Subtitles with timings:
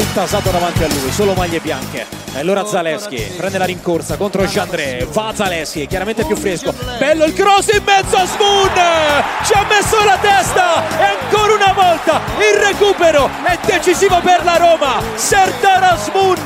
[0.00, 2.06] Intasato davanti a lui solo maglie bianche.
[2.34, 5.06] E allora Zaleschi prende la rincorsa contro Jandré.
[5.10, 6.74] Va Zaleschi chiaramente più fresco.
[6.98, 8.72] Bello il cross in mezzo a Smoon.
[9.44, 14.56] Ci ha messo la testa e ancora una volta il recupero è decisivo per la
[14.56, 15.00] Roma.
[15.14, 16.42] Serdar Smoon.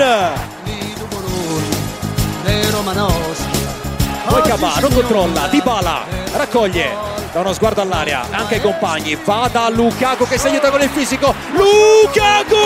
[4.27, 4.43] Poi
[4.81, 9.16] non controlla Dybala raccoglie da uno sguardo all'area anche ai compagni.
[9.24, 11.34] Va da Lukaku che si aiuta con il fisico.
[11.52, 12.56] Lukaku!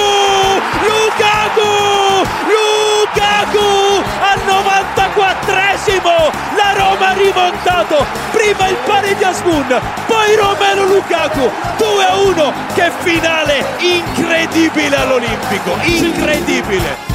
[0.80, 2.26] Lukaku!
[2.52, 4.02] Lukaku!
[4.20, 8.06] Al 94esimo la Roma ha rimontato.
[8.30, 11.50] Prima il pari di Asmun poi Romero Lukaku.
[11.76, 15.76] 2 a 1 che finale incredibile all'Olimpico.
[15.82, 17.13] Incredibile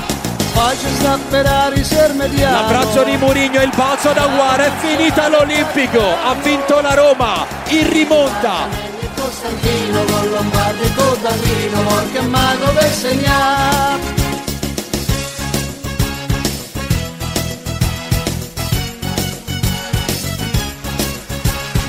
[2.52, 7.90] L'abbraccio di Mourinho, il balzo da Guara, è finita l'Olimpico, ha vinto la Roma, in
[7.90, 8.68] rimonta.
[9.16, 14.28] Costantino con Lombardi e con Dallino, che mago per segnare.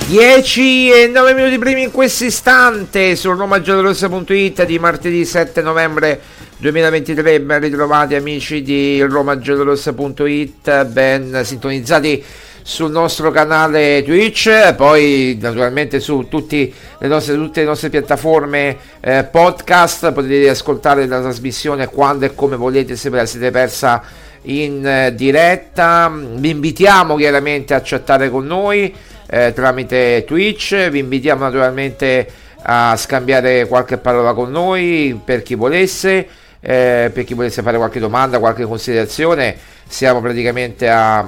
[0.07, 6.21] 10 e 9 minuti primi in questo istante sul romagiallorossa.it di martedì 7 novembre
[6.61, 12.23] 2023 ben ritrovati amici di romagiallorossa.it ben sintonizzati
[12.63, 19.25] sul nostro canale Twitch poi naturalmente su tutti le nostre, tutte le nostre piattaforme eh,
[19.25, 24.03] podcast potete ascoltare la trasmissione quando e come volete se ve la siete persa
[24.43, 28.95] in eh, diretta vi invitiamo chiaramente a chattare con noi
[29.31, 30.89] eh, tramite Twitch.
[30.89, 32.29] Vi invitiamo naturalmente
[32.63, 36.29] a scambiare qualche parola con noi per chi volesse.
[36.63, 39.57] Eh, per chi volesse fare qualche domanda, qualche considerazione,
[39.89, 41.27] siamo praticamente a,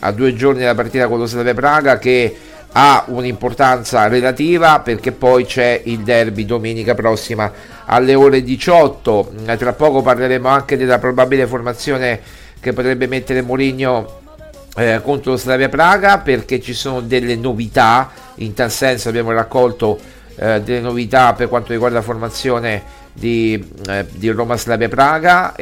[0.00, 2.36] a due giorni dalla partita con lo Slavia Praga che
[2.78, 7.50] ha un'importanza relativa perché poi c'è il derby domenica prossima
[7.86, 9.32] alle ore 18.
[9.56, 12.20] Tra poco parleremo anche della probabile formazione
[12.60, 14.20] che potrebbe mettere Mourinho
[14.76, 19.98] eh, contro lo Slavia Praga perché ci sono delle novità, in tal senso abbiamo raccolto
[20.36, 22.82] eh, delle novità per quanto riguarda la formazione
[23.18, 25.54] di, eh, di Roma Slavia Praga,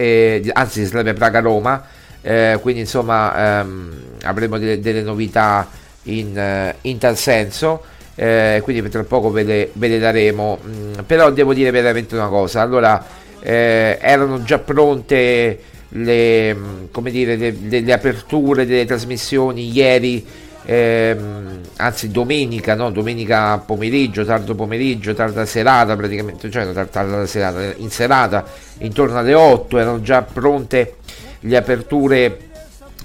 [0.52, 1.84] anzi Slavia Praga Roma,
[2.20, 3.92] eh, quindi insomma ehm,
[4.22, 5.68] avremo delle, delle novità
[6.04, 7.84] in, eh, in, tal senso.
[8.16, 10.58] Eh, quindi tra poco ve le, ve le daremo.
[10.66, 15.60] Mm, però devo dire veramente una cosa: allora erano già pronte
[15.90, 16.56] le,
[16.90, 20.26] come dire, le, le aperture delle trasmissioni ieri,
[20.64, 22.90] ehm, anzi domenica, no?
[22.90, 28.44] domenica pomeriggio, tardo pomeriggio, tarda serata praticamente, cioè tarda serata, in serata,
[28.78, 30.96] intorno alle 8 erano già pronte
[31.40, 32.38] le aperture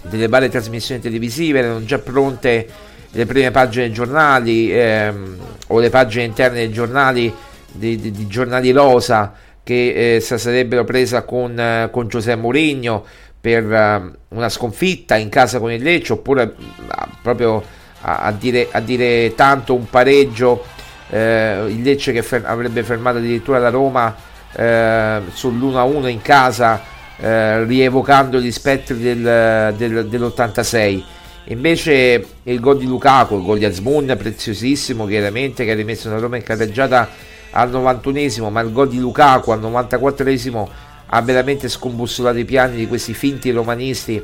[0.03, 2.67] delle varie trasmissioni televisive, erano già pronte
[3.11, 7.33] le prime pagine dei giornali ehm, o le pagine interne dei giornali,
[7.71, 9.33] di, di, di giornali rosa
[9.63, 13.05] che eh, sarebbero presa con, eh, con Giuseppe Mourinho
[13.39, 17.63] per uh, una sconfitta in casa con il Lecce oppure uh, proprio
[18.01, 20.63] a, a, dire, a, dire, tanto un pareggio
[21.09, 24.15] eh, il Lecce che fer- avrebbe fermato addirittura la Roma
[24.55, 26.81] eh, sull'1-1 in casa
[27.17, 31.03] eh, rievocando gli spettri del, del, dell'86
[31.45, 36.19] invece il gol di Lukaku il gol di Azmoun preziosissimo chiaramente che ha rimesso la
[36.19, 37.09] Roma in carreggiata
[37.51, 40.67] al 91esimo, ma il gol di Lukaku al 94esimo
[41.11, 44.23] ha veramente scombussolato i piani di questi finti romanisti,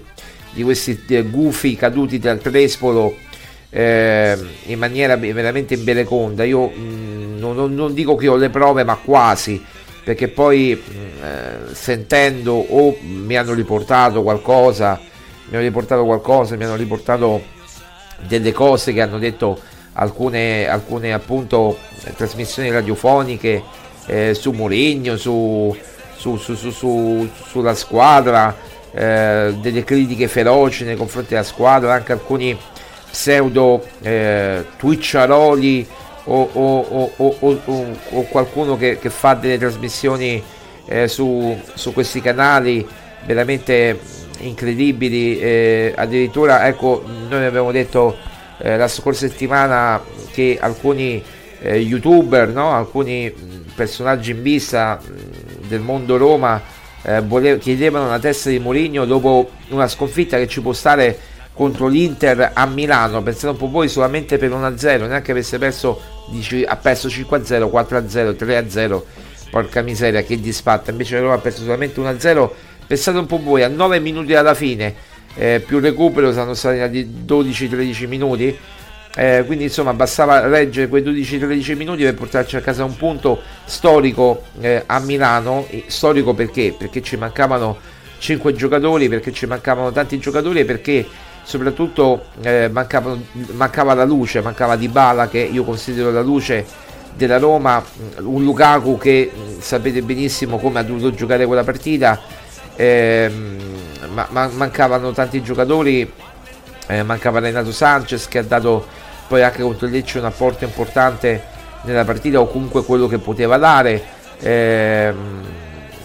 [0.52, 3.16] di questi eh, gufi caduti dal Trespolo
[3.70, 6.44] eh, in maniera veramente imbeleconda.
[6.44, 9.64] Io mh, mm, non, non, dico che ho le prove, ma quasi,
[10.04, 15.00] perché poi mh, mm, eh, sentendo o mi hanno riportato qualcosa,
[15.48, 17.54] mi hanno riportato qualcosa, mi hanno riportato
[18.28, 19.60] delle cose che hanno detto
[19.94, 21.78] alcune, alcune appunto
[22.16, 23.64] trasmissioni radiofoniche
[24.06, 25.76] eh, su Mourinho, su,
[26.16, 28.56] su, su, sulla squadra,
[28.92, 32.58] eh, delle critiche feroci nei confronti della squadra, anche alcuni
[33.12, 35.88] pseudo eh, twitcharoli
[36.26, 40.42] o, o, o, o, qualcuno che, che, fa delle trasmissioni
[40.88, 42.86] eh, su, su questi canali
[43.26, 44.00] veramente
[44.40, 45.40] incredibili.
[45.40, 48.18] Eh, addirittura, ecco, noi abbiamo detto
[48.60, 50.02] eh, la scorsa settimana
[50.32, 51.24] che alcuni
[51.62, 52.72] eh, youtuber, no?
[52.72, 53.34] alcuni
[53.76, 55.00] personaggi in vista
[55.68, 56.62] del mondo Roma
[57.04, 61.18] eh, volev- chiedevano la testa di Mourinho dopo una sconfitta che ci può stare
[61.54, 63.22] contro l'Inter a Milano.
[63.22, 68.36] Pensate un po' voi solamente per 1-0, neanche avesse perso, dici, ha perso 5-0, 4-0,
[68.36, 69.02] 3-0.
[69.52, 70.92] Porca miseria, che disfatta.
[70.92, 72.50] Invece la Roma ha perso solamente 1-0.
[72.88, 76.78] Pensate un po' voi, a 9 minuti dalla fine eh, più recupero saranno stati
[77.26, 78.58] 12-13 minuti.
[79.18, 84.44] Eh, quindi insomma bastava reggere quei 12-13 minuti per portarci a casa un punto storico
[84.60, 85.66] eh, a Milano.
[85.88, 86.76] Storico perché?
[86.78, 87.78] Perché ci mancavano
[88.18, 91.06] 5 giocatori, perché ci mancavano tanti giocatori e perché
[91.44, 93.16] soprattutto eh, mancava,
[93.52, 96.66] mancava la luce, mancava Di Bala che io considero la luce
[97.16, 97.82] della Roma,
[98.18, 102.20] un Lukaku che sapete benissimo come ha dovuto giocare quella partita.
[102.76, 103.58] Ehm,
[104.14, 106.12] ma, ma, mancavano tanti giocatori,
[106.88, 108.86] eh, mancava Renato Sanchez che ha dato
[109.28, 113.58] poi anche contro il Lecce un apporto importante nella partita o comunque quello che poteva
[113.58, 114.04] dare.
[114.40, 115.14] Eh,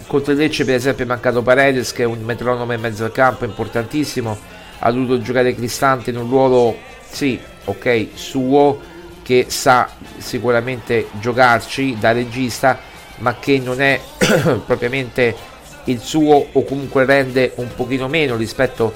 [0.06, 3.12] contro il Lecce per esempio è mancato Paredes che è un metronomo in mezzo al
[3.12, 4.36] campo importantissimo,
[4.78, 6.76] ha dovuto giocare Cristante in un ruolo,
[7.08, 8.80] sì, ok, suo,
[9.22, 12.78] che sa sicuramente giocarci da regista,
[13.18, 14.00] ma che non è
[14.66, 15.36] propriamente
[15.84, 18.92] il suo o comunque rende un pochino meno rispetto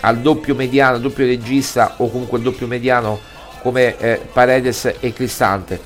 [0.00, 3.20] al doppio mediano, doppio regista o comunque il doppio mediano
[3.60, 5.80] come eh, Paredes e Cristante.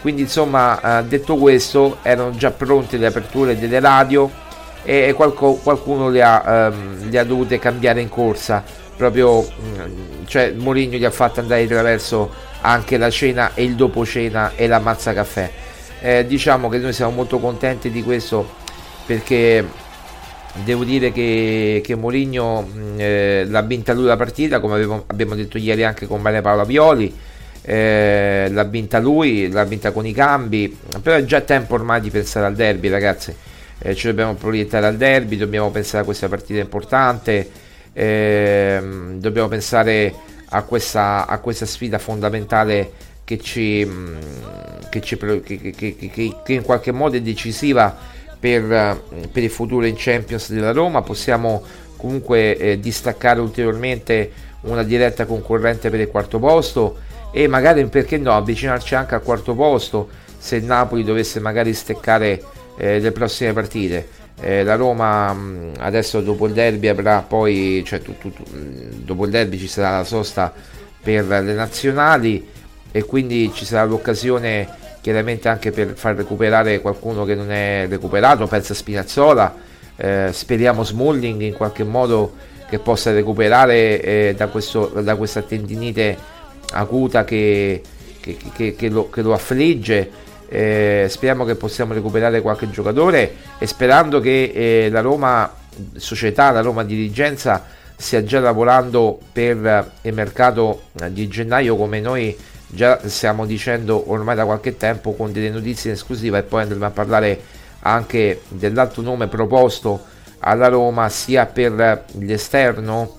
[0.00, 4.30] Quindi insomma eh, detto questo erano già pronte le aperture delle radio
[4.84, 8.64] e qualco, qualcuno le ha, ehm, le ha, dovute cambiare in corsa.
[8.96, 12.30] Proprio mm, cioè Mourinho gli ha fatto andare attraverso
[12.62, 15.50] anche la cena e il dopo cena e la mazza caffè.
[16.00, 18.60] Eh, diciamo che noi siamo molto contenti di questo
[19.06, 19.64] perché
[20.64, 25.56] devo dire che, che Mourinho eh, l'ha vinta lui la partita come avevo, abbiamo detto
[25.58, 27.14] ieri anche con Maria Paola Violi
[27.62, 32.10] eh, l'ha vinta lui l'ha vinta con i cambi però è già tempo ormai di
[32.10, 33.34] pensare al derby ragazzi.
[33.78, 37.50] Eh, ci dobbiamo proiettare al derby dobbiamo pensare a questa partita importante
[37.92, 40.14] ehm, dobbiamo pensare
[40.50, 42.92] a questa, a questa sfida fondamentale
[43.24, 43.88] che ci,
[44.90, 45.74] che, ci che,
[46.44, 47.96] che in qualche modo è decisiva
[48.42, 51.02] per, eh, per il futuro in Champions della Roma.
[51.02, 51.62] Possiamo
[51.96, 54.32] comunque eh, distaccare ulteriormente
[54.62, 56.98] una diretta concorrente per il quarto posto
[57.32, 62.42] e magari perché no avvicinarci anche al quarto posto se il Napoli dovesse magari steccare
[62.76, 68.00] eh, le prossime partite Eh, la Roma mh, adesso dopo il derby avrà poi, cioè
[68.00, 68.42] tu, tu, tu,
[69.04, 70.52] dopo il derby ci sarà la sosta
[71.00, 72.44] per le nazionali
[72.90, 74.66] e quindi ci sarà l'occasione
[75.02, 79.54] chiaramente anche per far recuperare qualcuno che non è recuperato, pensa Spinazzola,
[79.96, 82.32] eh, speriamo Smalling in qualche modo
[82.68, 86.16] che possa recuperare eh, da, questo, da, questa tendinite
[86.70, 87.82] acuta che,
[88.20, 90.10] che, che, che lo, lo, affligge.
[90.48, 95.52] Eh, speriamo che possiamo recuperare qualche giocatore e sperando che eh, la Roma
[95.96, 97.64] società, la Roma dirigenza
[97.96, 102.36] stia già lavorando per il mercato di gennaio come noi
[102.74, 106.86] già stiamo dicendo ormai da qualche tempo con delle notizie in esclusiva e poi andremo
[106.86, 107.40] a parlare
[107.80, 110.04] anche dell'altro nome proposto
[110.38, 113.18] alla Roma sia per l'esterno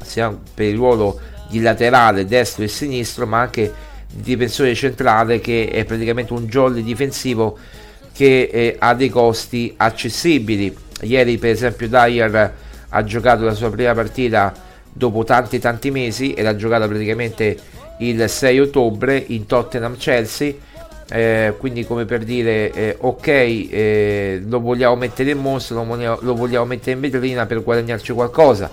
[0.00, 3.72] sia per il ruolo di laterale destro e sinistro ma anche
[4.12, 7.56] di difensore centrale che è praticamente un jolly difensivo
[8.12, 10.76] che eh, ha dei costi accessibili.
[11.02, 12.54] Ieri per esempio Dyer
[12.88, 14.52] ha giocato la sua prima partita
[14.92, 17.56] dopo tanti tanti mesi e l'ha giocata praticamente
[18.08, 20.54] il 6 ottobre in Tottenham Chelsea.
[21.08, 26.34] Eh, quindi come per dire eh, ok eh, lo vogliamo mettere in mostra lo lo
[26.34, 28.70] vogliamo, mettere in vetrina per guadagnarci qualcosa.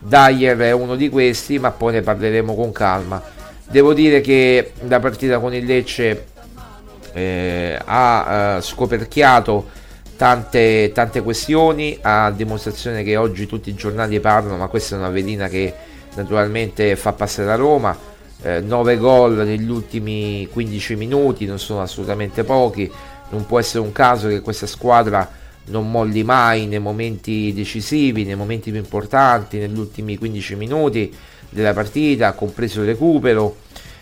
[0.00, 3.22] Dyer è uno di questi ma poi ne parleremo con calma.
[3.68, 6.24] Devo dire che la partita con il Lecce
[7.12, 9.68] eh, ha eh, scoperchiato
[10.16, 15.10] tante, tante questioni a dimostrazione che oggi tutti i giornali parlano ma questa è una
[15.10, 15.72] velina che
[16.14, 17.96] naturalmente fa passare la Roma
[18.42, 22.90] eh, 9 gol negli ultimi 15 minuti, non sono assolutamente pochi,
[23.30, 25.30] non può essere un caso che questa squadra
[25.66, 31.14] non molli mai nei momenti decisivi, nei momenti più importanti, negli ultimi 15 minuti
[31.50, 33.56] della partita, compreso il recupero,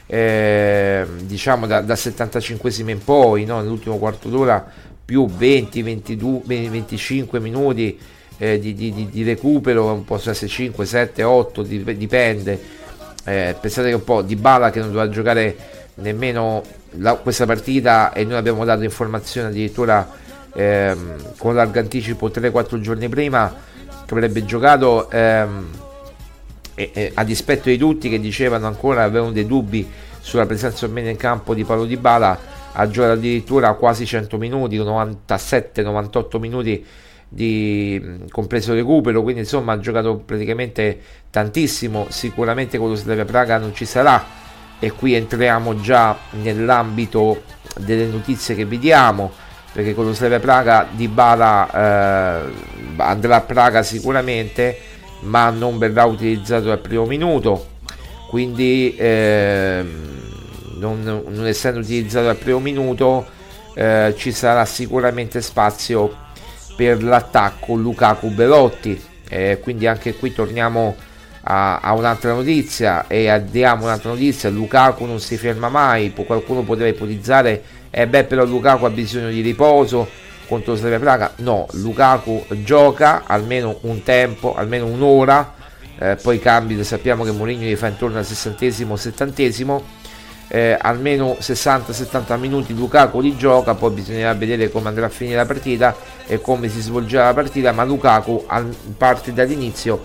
[0.06, 3.60] eh, diciamo da, da 75 in poi, no?
[3.60, 4.64] nell'ultimo quarto d'ora
[5.04, 7.98] più 20, 22, 25 minuti
[8.38, 12.60] eh, di, di, di, recupero, un po' 6, 5, 7, 8, dipende
[13.26, 15.56] eh, pensate che un po' di Bala che non doveva giocare
[15.94, 16.62] nemmeno
[16.98, 20.08] la, questa partita e noi abbiamo dato informazioni addirittura
[20.54, 23.52] ehm, con largo anticipo 3-4 giorni prima
[24.06, 25.68] che avrebbe giocato ehm,
[26.74, 29.88] e, e, a dispetto di tutti che dicevano ancora avevano dei dubbi
[30.20, 32.38] sulla presenza o meno in campo di Paolo Di Bala
[32.72, 36.86] ha giocato addirittura quasi 100 minuti 97-98 minuti
[37.28, 40.98] di compreso recupero, quindi insomma ha giocato praticamente
[41.30, 44.44] tantissimo, sicuramente con lo Slavia Praga non ci sarà.
[44.78, 47.42] E qui entriamo già nell'ambito
[47.78, 49.32] delle notizie che vediamo
[49.72, 52.52] perché con lo Slavia Praga di Bala eh,
[52.96, 54.78] andrà a Praga sicuramente
[55.20, 57.74] ma non verrà utilizzato al primo minuto.
[58.28, 59.84] Quindi eh,
[60.78, 63.26] non, non, essendo utilizzato al primo minuto
[63.74, 66.24] eh, ci sarà sicuramente spazio
[66.76, 69.02] per l'attacco Lukaku Belotti.
[69.28, 70.94] Eh, quindi anche qui torniamo
[71.42, 74.50] a, a, un'altra notizia e diamo un'altra notizia.
[74.50, 79.40] Lukaku non si ferma mai qualcuno potrebbe ipotizzare eh beh però Lukaku ha bisogno di
[79.40, 80.08] riposo
[80.46, 81.32] contro Slavia Praga.
[81.36, 85.54] No Lukaku gioca almeno un tempo almeno un'ora
[85.98, 89.82] eh, poi cambi sappiamo che Mourinho gli fa intorno al sessantesimo settantesimo
[90.48, 95.46] eh, almeno 60-70 minuti Lukaku li gioca, poi bisognerà vedere come andrà a finire la
[95.46, 98.46] partita e come si svolgerà la partita, ma Lukaku
[98.96, 100.02] parte dall'inizio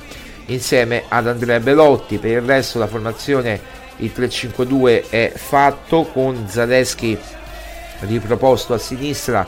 [0.48, 7.18] insieme ad Andrea Belotti, per il resto la formazione il 3-5-2 è fatto con Zaleschi
[8.00, 9.48] riproposto a sinistra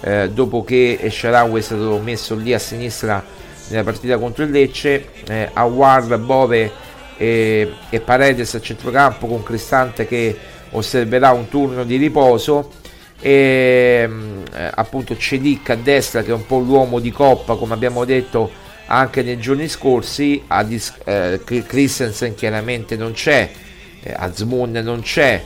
[0.00, 3.22] eh, dopo che Sharawi è stato messo lì a sinistra
[3.68, 6.72] nella partita contro il Lecce, eh, Awar, Bove
[7.20, 10.34] e, e Paredes a centrocampo con Cristante che
[10.70, 12.70] osserverà un turno di riposo.
[13.20, 14.08] E
[14.54, 18.50] eh, appunto Celic a destra che è un po' l'uomo di coppa come abbiamo detto
[18.86, 20.42] anche nei giorni scorsi.
[20.46, 23.50] A dis- eh, Christensen chiaramente non c'è
[24.02, 25.42] eh, Azmoun non c'è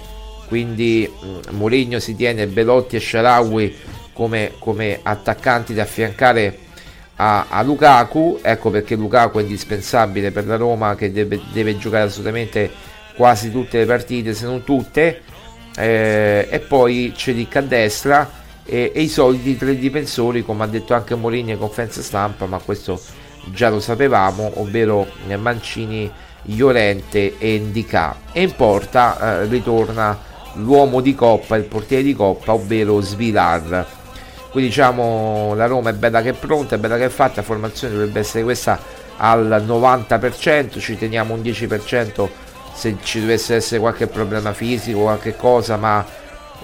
[0.47, 3.77] quindi mm, Mourinho si tiene Belotti e Sharawi
[4.13, 6.59] come, come attaccanti da affiancare
[7.17, 12.05] a, a, Lukaku, ecco perché Lukaku è indispensabile per la Roma che deve, deve giocare
[12.05, 12.71] assolutamente
[13.17, 15.23] quasi tutte le partite, se non tutte,
[15.77, 18.31] eh, e poi Celic a destra
[18.65, 22.59] e, e, i soliti tre difensori, come ha detto anche Mourinho in conferenza stampa, ma
[22.59, 23.01] questo
[23.47, 25.07] già lo sapevamo, ovvero
[25.37, 26.11] Mancini,
[26.47, 28.17] Llorente e Indica.
[28.33, 30.19] E in porta eh, ritorna
[30.55, 34.03] l'uomo di coppa, il portiere di coppa, ovvero Svilar
[34.55, 37.43] quindi diciamo la Roma è bella che è pronta, è bella che è fatta, la
[37.43, 38.79] formazione dovrebbe essere questa
[39.17, 42.29] al 90%, ci teniamo un 10%
[42.73, 46.07] se ci dovesse essere qualche problema fisico, qualche cosa, ma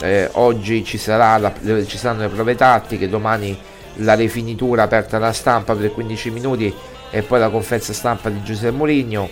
[0.03, 1.53] eh, oggi ci, la,
[1.85, 3.59] ci saranno le prove tattiche, domani
[3.95, 6.73] la rifinitura aperta alla stampa per 15 minuti
[7.11, 9.29] e poi la conferenza stampa di Giuseppe Mourinho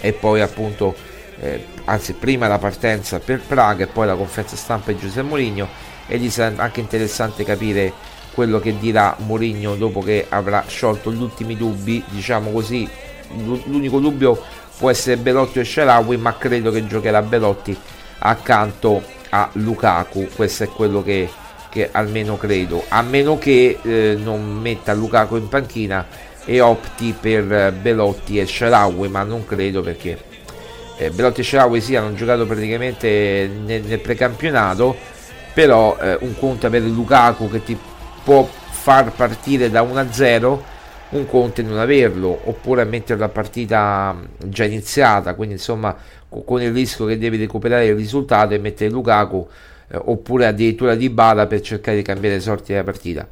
[0.00, 0.96] e poi appunto
[1.38, 5.68] eh, anzi prima la partenza per Praga e poi la conferenza stampa di Giuseppe Mourinho
[6.06, 7.92] e gli sarà anche interessante capire
[8.34, 12.04] quello che dirà Mourinho dopo che avrà sciolto gli ultimi dubbi.
[12.08, 12.88] Diciamo così
[13.64, 14.40] l'unico dubbio
[14.76, 17.76] può essere Belotti o Sharawi ma credo che giocherà Belotti
[18.18, 20.28] accanto a Lukaku.
[20.34, 21.28] Questo è quello che,
[21.70, 22.84] che almeno credo.
[22.88, 26.06] A meno che eh, non metta Lukaku in panchina
[26.44, 30.36] e opti per Belotti e Sharawi ma non credo perché
[30.98, 34.96] eh, Belotti e Sharawi sì hanno giocato praticamente nel, nel precampionato
[35.54, 37.78] però eh, un conto per Lukaku che ti
[38.22, 40.58] può far partire da 1-0
[41.10, 45.34] un conto non averlo oppure mettere la partita già iniziata.
[45.34, 45.96] Quindi insomma
[46.44, 49.48] con il rischio che devi recuperare il risultato e mettere Lukaku
[49.88, 53.26] eh, oppure addirittura di Bala per cercare di cambiare le sorti della partita.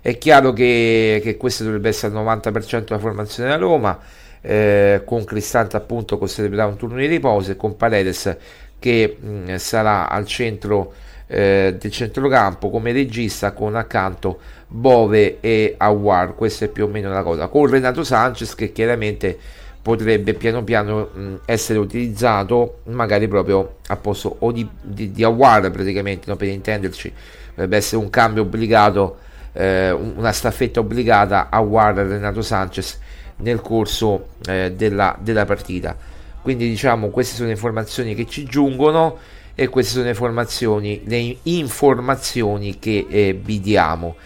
[0.00, 3.98] È chiaro che, che questo dovrebbe essere il 90% della formazione della Roma
[4.46, 8.36] eh, con Cristante appunto considererà un turno di riposo e con Paredes
[8.78, 10.92] che mh, sarà al centro
[11.26, 17.10] eh, del centrocampo come regista con accanto Bove e Awar questa è più o meno
[17.10, 17.48] la cosa.
[17.48, 19.38] Con Renato Sanchez che chiaramente
[19.80, 25.70] potrebbe piano piano mh, essere utilizzato magari proprio a posto o di, di, di Awar
[25.70, 27.10] praticamente no, per intenderci.
[27.54, 29.18] Dovrebbe essere un cambio obbligato
[29.54, 32.98] eh, una staffetta obbligata a War Renato Sanchez
[33.36, 35.96] nel corso eh, della, della, partita.
[36.42, 39.18] Quindi diciamo queste sono le informazioni che ci giungono
[39.54, 44.16] e queste sono le informazioni, le informazioni che eh, vi diamo.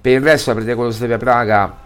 [0.00, 1.76] Per il resto la partita con lo Slavia Praga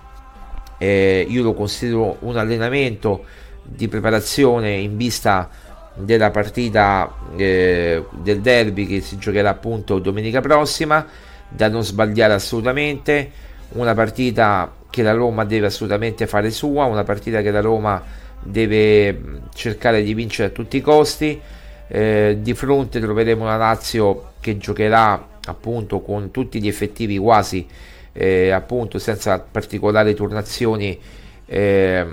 [0.79, 3.25] eh, io lo considero un allenamento
[3.62, 5.49] di preparazione in vista
[5.95, 11.07] della partita eh, del derby che si giocherà appunto domenica prossima
[11.49, 13.31] da non sbagliare assolutamente,
[13.73, 18.03] una partita che la Roma deve assolutamente fare sua, una partita che la Roma
[18.43, 21.41] deve cercare di vincere a tutti i costi.
[21.89, 27.67] Eh, di fronte troveremo una Lazio che giocherà appunto con tutti gli effettivi quasi
[28.13, 30.99] eh, appunto senza particolari turnazioni
[31.47, 32.07] eh,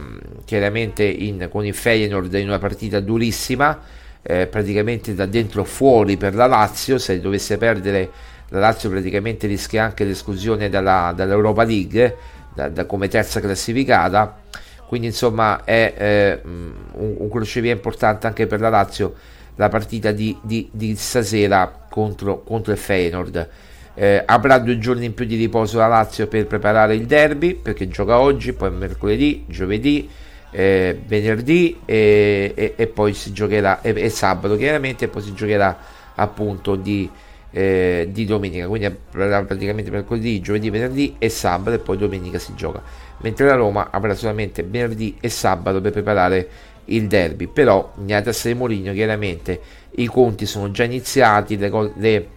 [0.45, 3.79] chiaramente in, con il Feyenoord in una partita durissima
[4.21, 8.09] eh, praticamente da dentro fuori per la Lazio se dovesse perdere
[8.49, 12.15] la Lazio praticamente rischia anche l'esclusione dalla, dall'Europa League
[12.53, 14.41] da, da come terza classificata.
[14.87, 19.13] Quindi insomma è eh, un, un crocevia importante anche per la Lazio
[19.55, 23.49] la partita di, di, di stasera contro, contro il Feyenoord.
[23.93, 27.89] Eh, avrà due giorni in più di riposo la Lazio per preparare il derby perché
[27.89, 30.09] gioca oggi poi mercoledì giovedì
[30.51, 35.33] eh, venerdì e, e, e, poi si giocherà e, e sabato chiaramente e poi si
[35.33, 35.77] giocherà
[36.15, 37.09] appunto di
[37.51, 42.81] eh, di domenica, quindi praticamente mercoledì, giovedì, venerdì e sabato e poi domenica si gioca,
[43.17, 46.49] mentre la Roma avrà solamente venerdì e sabato per preparare
[46.85, 49.59] il derby, però nella testa di Mourinho chiaramente
[49.95, 52.27] i conti sono già iniziati, le, le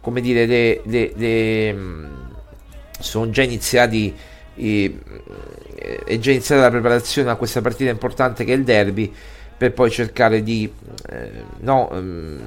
[0.00, 2.06] come dire, le, le, le, mm,
[2.98, 4.14] sono già iniziati
[4.54, 4.98] eh,
[6.04, 9.12] è già iniziata la preparazione a questa partita importante che è il derby
[9.56, 10.70] per poi cercare di
[11.10, 12.38] eh, no, um,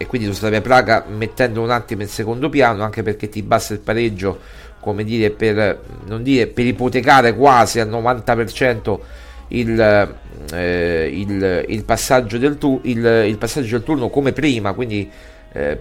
[0.00, 3.74] e quindi lo Slavia Praga mettendo un attimo in secondo piano anche perché ti basta
[3.74, 4.38] il pareggio
[4.80, 5.78] come dire per
[6.20, 8.98] dire per ipotecare quasi al 90%
[9.48, 10.16] il,
[10.54, 15.06] eh, il, il, passaggio del tu, il, passaggio del turno come prima quindi
[15.52, 15.78] eh,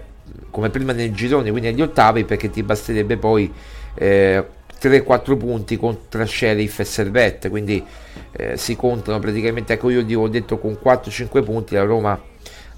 [0.49, 3.49] come prima nel girone quindi agli ottavi perché ti basterebbe poi
[3.95, 4.43] eh,
[4.81, 7.49] 3-4 punti contro Sheriff e Servette.
[7.49, 7.83] Quindi
[8.31, 12.28] eh, si contano praticamente ecco io ho detto con 4-5 punti la Roma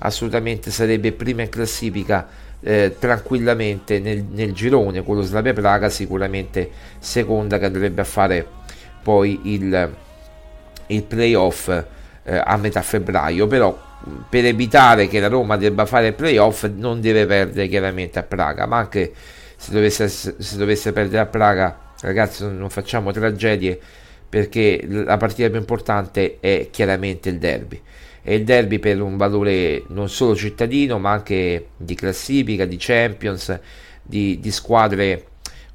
[0.04, 2.28] assolutamente sarebbe prima in classifica
[2.62, 8.46] eh, tranquillamente nel, nel, girone, quello Slavia Praga sicuramente seconda che andrebbe a fare
[9.02, 9.94] poi il,
[10.88, 11.68] il playoff
[12.24, 13.90] eh, a metà febbraio, però
[14.30, 18.66] per evitare che la Roma debba fare il playoff non deve perdere chiaramente a Praga,
[18.66, 19.12] ma anche
[19.56, 23.80] se dovesse, se dovesse perdere a Praga ragazzi non facciamo tragedie
[24.28, 27.80] perché la partita più importante è chiaramente il derby
[28.24, 33.60] e il derby per un valore non solo cittadino ma anche di classifica, di champions,
[34.02, 35.26] di, di squadre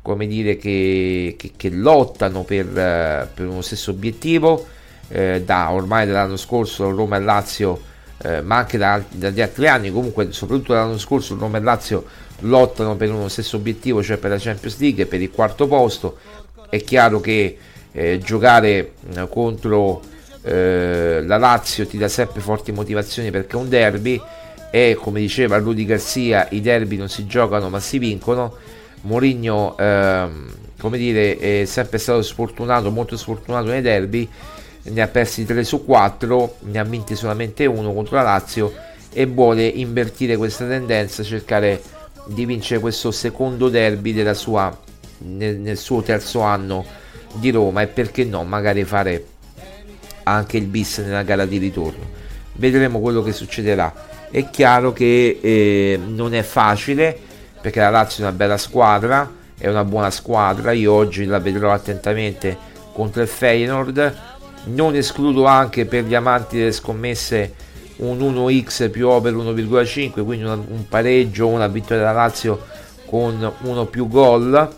[0.02, 4.66] come dire che, che, che lottano per, per, uno stesso obiettivo
[5.08, 7.80] eh, da ormai dall'anno scorso Roma e Lazio
[8.22, 12.04] eh, ma anche da, dagli altri anni comunque soprattutto dall'anno scorso Roma e Lazio
[12.40, 16.18] lottano per uno stesso obiettivo cioè per la Champions League per il quarto posto.
[16.68, 17.56] È chiaro che
[17.92, 20.02] eh, giocare eh, contro
[20.46, 24.20] eh, la Lazio ti dà sempre forti motivazioni perché è un derby
[24.70, 28.54] e come diceva Rudy Garcia i derby non si giocano ma si vincono.
[29.02, 34.28] Mourinho ehm, come dire è sempre stato sfortunato molto sfortunato nei derby.
[34.82, 38.72] Ne ha persi 3 su 4 ne ha vinti solamente uno contro la Lazio
[39.12, 41.82] e vuole invertire questa tendenza cercare
[42.26, 44.76] di vincere questo secondo derby sua,
[45.18, 46.84] nel, nel suo terzo anno
[47.32, 49.24] di Roma e perché no magari fare
[50.26, 52.04] anche il bis nella gara di ritorno.
[52.52, 53.92] Vedremo quello che succederà.
[54.30, 57.18] È chiaro che eh, non è facile
[57.60, 60.72] perché la Lazio è una bella squadra è una buona squadra.
[60.72, 62.56] Io oggi la vedrò attentamente
[62.92, 64.14] contro il Feyenoord.
[64.64, 67.64] Non escludo anche per gli amanti delle scommesse
[67.96, 72.66] un 1x più over 1,5 quindi una, un pareggio una vittoria della Lazio
[73.06, 74.70] con uno più gol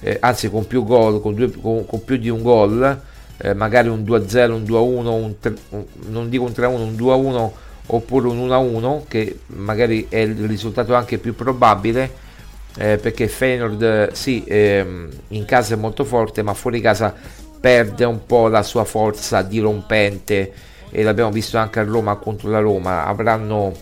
[0.00, 3.00] eh, anzi con più gol con, con, con più di un gol
[3.42, 5.34] eh, magari un 2-0 un 2-1 un
[5.70, 7.50] un, non dico un 3-1 un 2-1
[7.86, 12.28] oppure un 1-1 che magari è il risultato anche più probabile
[12.76, 17.14] eh, perché Feyenoord sì ehm, in casa è molto forte ma fuori casa
[17.60, 20.52] perde un po' la sua forza dirompente
[20.90, 23.72] e l'abbiamo visto anche a Roma contro la Roma, avranno,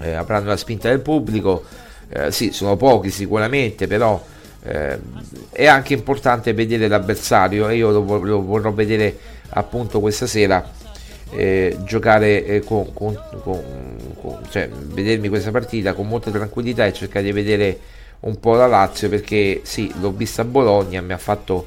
[0.00, 1.64] eh, avranno la spinta del pubblico,
[2.08, 4.22] eh, sì, sono pochi sicuramente, però
[4.64, 4.98] eh,
[5.50, 9.16] è anche importante vedere l'avversario e io lo, lo vorrò vedere
[9.50, 10.82] appunto questa sera.
[11.30, 13.60] Eh, giocare eh, con, con, con,
[14.20, 17.78] con, cioè vedermi questa partita con molta tranquillità e cercare di vedere
[18.20, 21.66] un po' la Lazio perché sì, l'ho vista a Bologna, mi ha fatto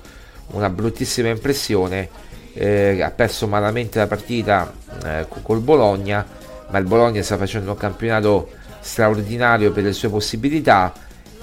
[0.51, 2.25] una bruttissima impressione
[2.57, 4.73] eh, ha perso malamente la partita
[5.05, 6.25] eh, col Bologna,
[6.69, 10.91] ma il Bologna sta facendo un campionato straordinario per le sue possibilità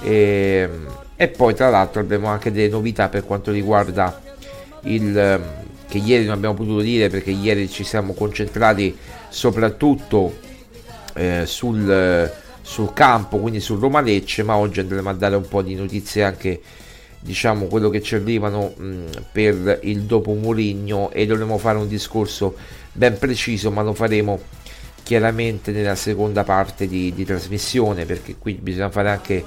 [0.01, 0.69] e,
[1.17, 4.21] e poi tra l'altro abbiamo anche delle novità per quanto riguarda
[4.83, 5.63] il
[5.95, 8.97] che ieri non abbiamo potuto dire perché ieri ci siamo concentrati
[9.29, 10.39] soprattutto
[11.15, 15.63] eh, sul, sul campo, quindi sul Roma Lecce, ma oggi andremo a dare un po'
[15.63, 16.61] di notizie anche
[17.21, 22.57] diciamo quello che ci arrivano mh, per il dopo Murigno e dovremo fare un discorso
[22.93, 24.39] ben preciso ma lo faremo
[25.03, 29.45] chiaramente nella seconda parte di, di trasmissione perché qui bisogna fare anche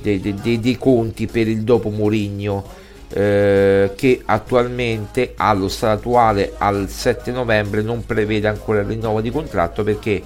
[0.00, 6.88] dei, dei, dei conti per il dopo Murigno eh, che attualmente allo stato attuale al
[6.88, 10.22] 7 novembre non prevede ancora il rinnovo di contratto perché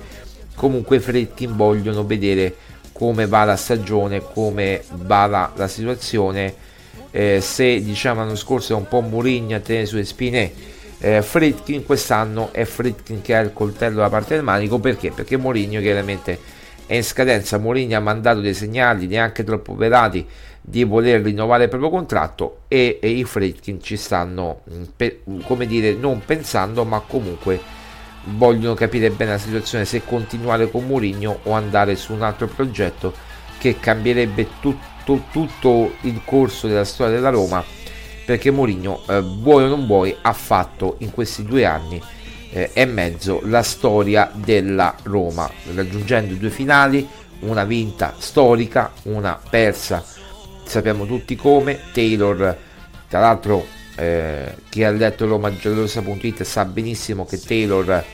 [0.55, 2.55] comunque i Fredkin vogliono vedere
[2.93, 6.55] come va la stagione come va la, la situazione
[7.13, 10.53] eh, se diciamo l'anno scorso è un po' Mourinho a tenere sulle spine
[10.99, 15.11] eh, Fritkin quest'anno è Fritkin che ha il coltello da parte del manico perché?
[15.11, 16.39] Perché Mourinho chiaramente
[16.87, 20.27] è in scadenza Mourinho ha mandato dei segnali neanche troppo velati
[20.61, 25.67] di voler rinnovare il proprio contratto e, e i Fritkin ci stanno mm, pe, come
[25.67, 27.61] dire non pensando ma comunque
[28.37, 33.13] vogliono capire bene la situazione se continuare con Mourinho o andare su un altro progetto
[33.59, 37.65] che cambierebbe tutto tu, tutto il corso della storia della Roma
[38.25, 42.01] perché Mourinho eh, vuoi o non vuoi ha fatto in questi due anni
[42.53, 47.09] eh, e mezzo la storia della Roma raggiungendo due finali
[47.41, 50.05] una vinta storica una persa.
[50.65, 52.57] Sappiamo tutti come Taylor
[53.09, 58.05] tra l'altro eh, chi ha letto romagiallorosa.it sa benissimo che Taylor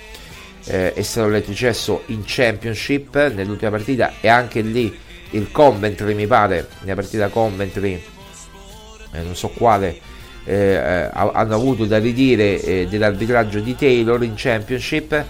[0.65, 4.97] eh, è stato retrocesso in Championship nell'ultima partita e anche lì
[5.31, 8.03] il Coventry mi pare nella partita Coventry
[9.13, 10.01] eh, non so quale
[10.49, 15.25] eh, eh hanno avuto da ridire eh, dell'arbitraggio di Taylor in Championship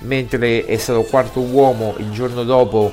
[0.00, 2.92] mentre è stato quarto uomo il giorno dopo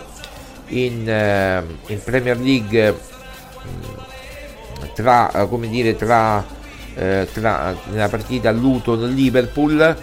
[0.67, 6.45] in, eh, in Premier League mm, tra come dire tra,
[6.93, 9.97] tra nella partita Luton-Liverpool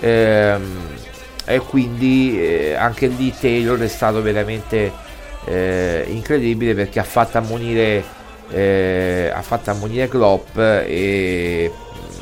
[0.00, 0.78] ehm,
[1.44, 4.90] e quindi anche lì Taylor è stato veramente
[5.44, 8.02] eh, incredibile perché ha fatto ammonire
[8.52, 11.70] eh, ha fatto ammonire Klopp e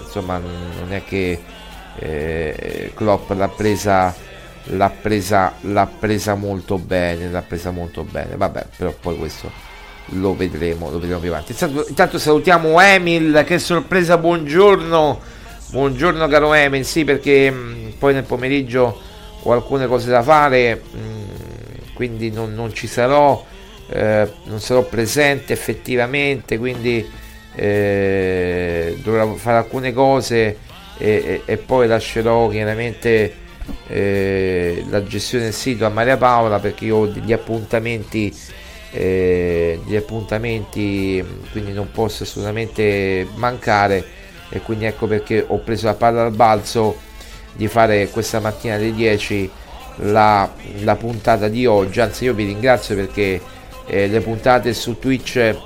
[0.05, 1.41] insomma non è che
[1.99, 4.15] eh, Klopp l'ha presa
[4.71, 8.37] l'ha presa l'ha presa molto bene l'ha presa molto bene.
[8.37, 9.51] Vabbè però poi questo
[10.13, 11.53] lo vedremo lo vedremo più avanti.
[11.53, 15.37] Intanto, intanto salutiamo Emil che sorpresa buongiorno.
[15.71, 16.85] Buongiorno caro Emil.
[16.85, 19.01] Sì perché mh, poi nel pomeriggio
[19.43, 23.45] ho alcune cose da fare mh, quindi non, non ci sarò,
[23.89, 27.09] eh, non sarò presente effettivamente, quindi
[27.55, 30.57] eh, dovrò fare alcune cose e,
[30.99, 33.35] e, e poi lascerò chiaramente
[33.89, 38.35] eh, la gestione del sito a Maria Paola perché io ho degli appuntamenti
[38.91, 41.23] eh, degli appuntamenti
[41.53, 44.17] quindi non posso assolutamente mancare.
[44.51, 46.97] E quindi ecco perché ho preso la palla al balzo
[47.53, 49.51] di fare questa mattina alle 10
[49.97, 52.01] la, la, puntata di oggi.
[52.01, 53.41] Anzi io vi ringrazio perché
[53.89, 55.57] eh, le puntate su Twitch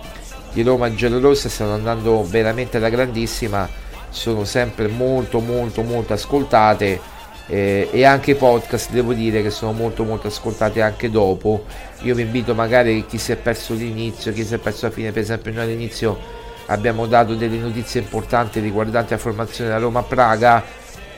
[0.52, 3.68] di Roma Giallorossa stanno andando veramente alla grandissima
[4.11, 7.00] sono sempre molto molto molto ascoltate
[7.46, 11.64] eh, e anche i podcast devo dire che sono molto molto ascoltati anche dopo.
[12.02, 15.11] Io vi invito magari chi si è perso l'inizio chi si è perso la fine
[15.11, 16.18] per esempio noi all'inizio
[16.66, 20.62] abbiamo dato delle notizie importanti riguardanti la formazione della Roma Praga.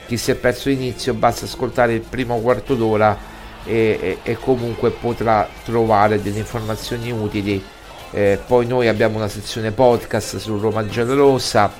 [0.07, 3.17] Chi si è perso l'inizio basta ascoltare il primo quarto d'ora
[3.65, 7.63] e, e, comunque potrà trovare delle informazioni utili.
[8.11, 11.71] Eh, poi noi abbiamo una sezione podcast su Roma Giallorossa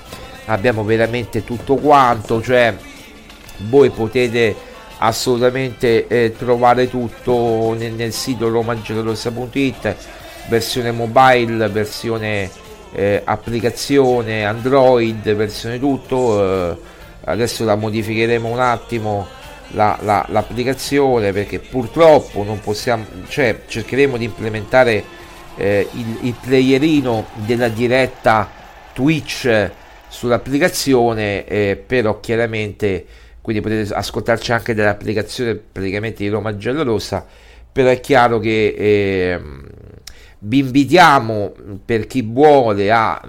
[0.46, 2.74] abbiamo veramente tutto quanto cioè
[3.68, 4.54] voi potete
[4.98, 9.96] assolutamente eh, trovare tutto nel, nel sito romagiallorossa.it
[10.48, 12.50] versione mobile versione
[12.92, 16.76] eh, applicazione android versione tutto eh,
[17.24, 19.26] adesso la modificheremo un attimo
[19.72, 25.04] la, la, l'applicazione perché purtroppo non possiamo cioè cercheremo di implementare
[25.56, 28.50] eh, il, il playerino della diretta
[28.92, 29.70] Twitch
[30.08, 33.04] sull'applicazione eh, però chiaramente
[33.40, 37.26] quindi potete ascoltarci anche dall'applicazione praticamente di Roma Giallorossa
[37.72, 39.40] però è chiaro che eh,
[40.38, 41.52] vi invitiamo
[41.84, 43.20] per chi vuole a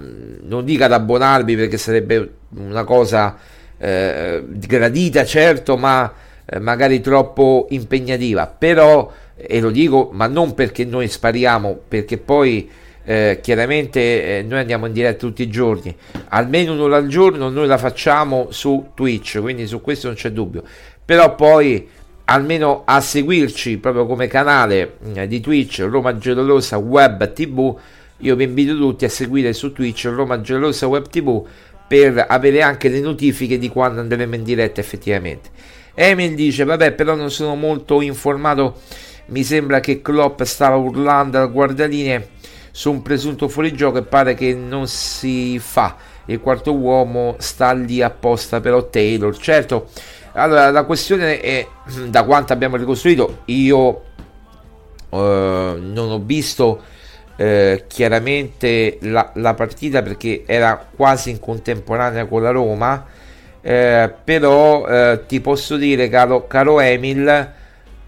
[0.42, 3.36] non dica ad abbonarvi perché sarebbe una cosa
[3.78, 6.12] eh, gradita certo ma
[6.50, 12.70] eh, magari troppo impegnativa, però, e lo dico, ma non perché noi spariamo, perché poi
[13.04, 15.94] eh, chiaramente eh, noi andiamo in diretta tutti i giorni,
[16.28, 20.62] almeno un'ora al giorno noi la facciamo su Twitch, quindi su questo non c'è dubbio,
[21.04, 21.86] però poi
[22.24, 27.76] almeno a seguirci proprio come canale eh, di Twitch Roma Gelorosa Web TV,
[28.18, 31.46] io vi invito tutti a seguire su Twitch Roma Gelorosa Web TV
[31.86, 35.76] per avere anche le notifiche di quando andremo in diretta effettivamente.
[36.00, 38.76] Emil dice, vabbè, però non sono molto informato.
[39.26, 42.28] Mi sembra che Klopp stava urlando al guardaline
[42.70, 45.96] su un presunto fuorigioco e pare che non si fa.
[46.26, 49.36] Il quarto uomo sta lì apposta però Taylor.
[49.36, 49.88] Certo,
[50.34, 51.66] allora la questione è
[52.06, 53.40] da quanto abbiamo ricostruito.
[53.46, 54.02] Io
[55.10, 56.80] eh, non ho visto
[57.34, 63.04] eh, chiaramente la, la partita perché era quasi in contemporanea con la Roma
[63.68, 67.52] eh, però eh, ti posso dire caro, caro Emil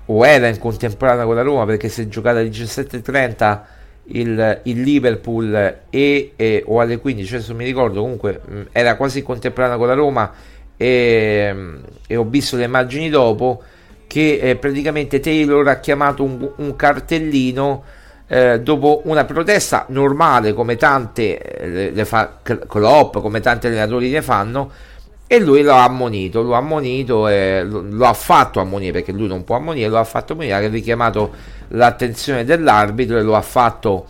[0.07, 3.61] o era in contemporanea con la Roma perché si è giocata alle 17.30
[4.05, 8.96] il, il Liverpool e, e, o alle 15 adesso mi ricordo comunque mh, mm, era
[8.96, 10.33] quasi in contemporanea con la Roma
[10.79, 13.62] e, mm, e ho visto le immagini dopo
[14.07, 17.85] che eh, praticamente Taylor ha chiamato un, un cartellino
[18.29, 24.23] eh, dopo una protesta normale come tante eh, le fa Klopp come tanti allenatori ne
[24.23, 24.88] fanno
[25.33, 29.29] e lui lo ha ammonito, lo ha ammonito e lo, ha fatto ammonire perché lui
[29.29, 31.33] non può ammonire, lo ha fatto ammonire, ha richiamato
[31.69, 34.09] l'attenzione dell'arbitro e lo ha fatto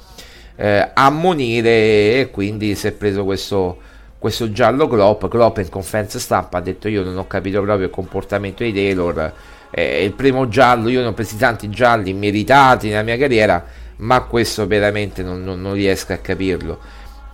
[0.56, 3.76] eh, ammonire e quindi si è preso questo,
[4.18, 5.26] questo giallo Klopp.
[5.26, 9.30] Klopp in conferenza stampa ha detto io non ho capito proprio il comportamento di Taylor,
[9.72, 13.62] eh, il primo giallo, io ne ho presi tanti gialli meritati nella mia carriera,
[13.96, 16.78] ma questo veramente non, non, non riesco a capirlo.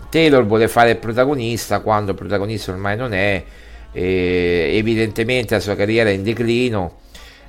[0.09, 3.45] Taylor vuole fare il protagonista quando il protagonista ormai non è
[3.99, 6.99] e evidentemente la sua carriera è in declino.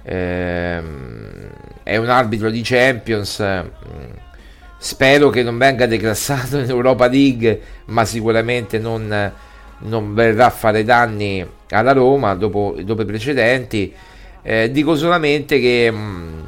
[0.04, 1.50] Ehm,
[1.84, 3.44] è un arbitro di Champions
[4.78, 9.34] spero che non venga declassato in Europa League ma sicuramente non,
[9.80, 13.94] non verrà a fare danni alla Roma dopo, dopo i precedenti.
[14.42, 16.40] Eh, dico solamente che, mm,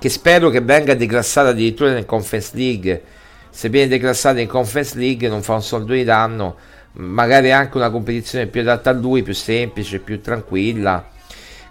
[0.00, 3.02] che spero che venga declassato addirittura nel Conference League.
[3.50, 6.56] Se viene declassato in Conference League non fa un soldo di danno
[6.94, 11.08] magari anche una competizione più adatta a lui, più semplice, più tranquilla.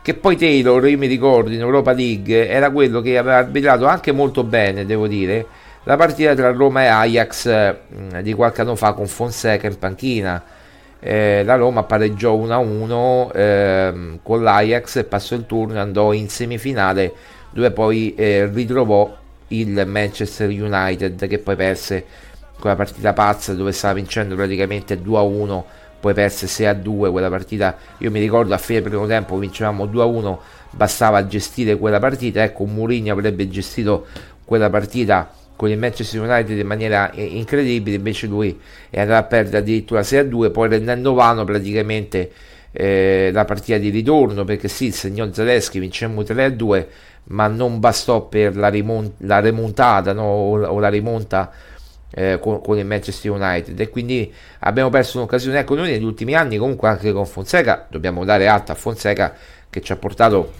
[0.01, 4.11] Che poi Taylor, io mi ricordo in Europa League, era quello che aveva arbitrato anche
[4.11, 5.45] molto bene, devo dire,
[5.83, 10.43] la partita tra Roma e Ajax mh, di qualche anno fa con Fonseca in panchina.
[10.99, 17.13] Eh, la Roma pareggiò 1-1 eh, con l'Ajax passò il turno e andò in semifinale
[17.49, 19.13] dove poi eh, ritrovò
[19.49, 22.05] il Manchester United che poi perse
[22.63, 25.65] quella partita pazza dove stava vincendo praticamente 2 a 1
[25.99, 29.85] poi perse 6 a 2 quella partita io mi ricordo a fine primo tempo vincevamo
[29.85, 34.05] 2 a 1 bastava gestire quella partita ecco Mourinho avrebbe gestito
[34.45, 38.57] quella partita con il Manchester United in maniera incredibile invece lui
[38.89, 42.31] è andato a perdere addirittura 6 a 2 poi rendendo vano praticamente
[42.71, 46.87] eh, la partita di ritorno perché sì il signor Zaleschi vincemmo 3 a 2
[47.25, 50.23] ma non bastò per la, rimont- la remontata no?
[50.23, 51.51] o, o la rimonta
[52.13, 53.79] eh, con, con, il Manchester United.
[53.79, 55.59] E quindi abbiamo perso un'occasione.
[55.59, 59.33] Ecco noi negli ultimi anni comunque anche con Fonseca dobbiamo dare atto a Fonseca
[59.69, 60.51] che ci ha portato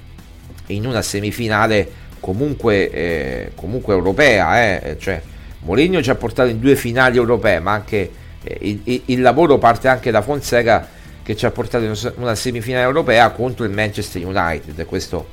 [0.68, 5.22] in una semifinale comunque, eh, comunque europea, eh, cioè
[5.60, 8.12] Mourinho ci ha portato in due finali europee, ma anche
[8.44, 10.88] eh, il, il, lavoro parte anche da Fonseca
[11.22, 15.28] che ci ha portato in una semifinale europea contro il Manchester United, questo,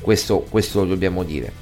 [0.00, 1.52] questo, questo dobbiamo dire.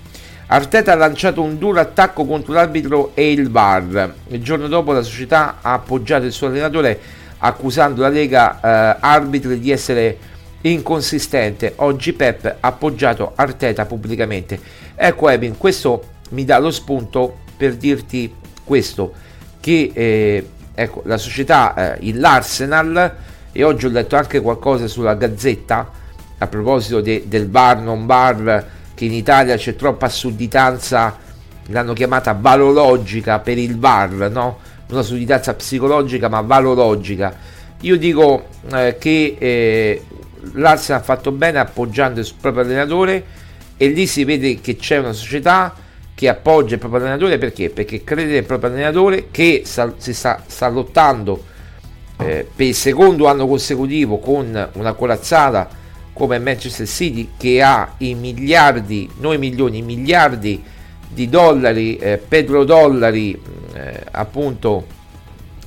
[0.50, 4.14] Arteta ha lanciato un duro attacco contro l'arbitro e il VAR.
[4.28, 6.98] Il giorno dopo la società ha appoggiato il suo allenatore
[7.40, 10.16] accusando la Lega eh, arbitri di essere
[10.62, 11.74] inconsistente.
[11.76, 14.58] Oggi Pep ha appoggiato Arteta pubblicamente.
[14.94, 18.34] Ecco Evin, questo mi dà lo spunto per dirti
[18.64, 19.12] questo,
[19.60, 23.16] che eh, ecco, la società, eh, l'Arsenal,
[23.52, 25.90] e oggi ho letto anche qualcosa sulla Gazzetta
[26.38, 31.16] a proposito de, del bar non bar, che in Italia c'è troppa sudditanza,
[31.66, 34.58] l'hanno chiamata valologica per il bar, no?
[34.88, 37.32] Una sudditanza psicologica ma valologica.
[37.82, 40.02] Io dico eh, che eh,
[40.54, 43.24] l'Arsenal ha fatto bene appoggiando il proprio allenatore
[43.76, 45.72] e lì si vede che c'è una società
[46.12, 47.70] che appoggia il proprio allenatore perché?
[47.70, 51.44] Perché crede nel proprio allenatore che sta, si sta, sta lottando
[52.18, 55.68] eh, per il secondo anno consecutivo con una corazzata
[56.18, 60.62] come Manchester City che ha i miliardi, non i milioni, i miliardi
[61.08, 63.40] di dollari, eh, petrodollari
[63.72, 64.84] eh, appunto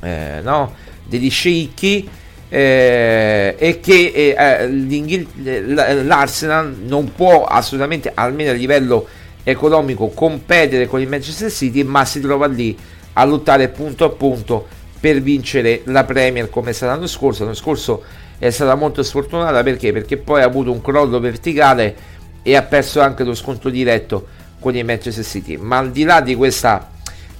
[0.01, 0.73] eh, no,
[1.07, 2.07] degli sceicchi
[2.49, 9.07] eh, e che eh, l'Arsenal non può assolutamente, almeno a livello
[9.43, 12.77] economico competere con il Manchester City, ma si trova lì
[13.13, 14.67] a lottare punto a punto
[14.99, 17.43] per vincere la Premier come è stato l'anno scorso.
[17.43, 18.03] L'anno scorso
[18.41, 19.93] è stata molto sfortunata perché?
[19.93, 21.95] Perché poi ha avuto un crollo verticale
[22.41, 24.25] e ha perso anche lo scontro diretto
[24.59, 25.57] con il Manchester City.
[25.57, 26.89] Ma al di là di questa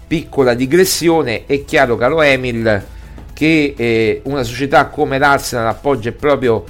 [0.06, 2.84] piccola digressione, è chiaro, caro Emil,
[3.34, 6.66] che eh, una società come l'Arsenal appoggia il proprio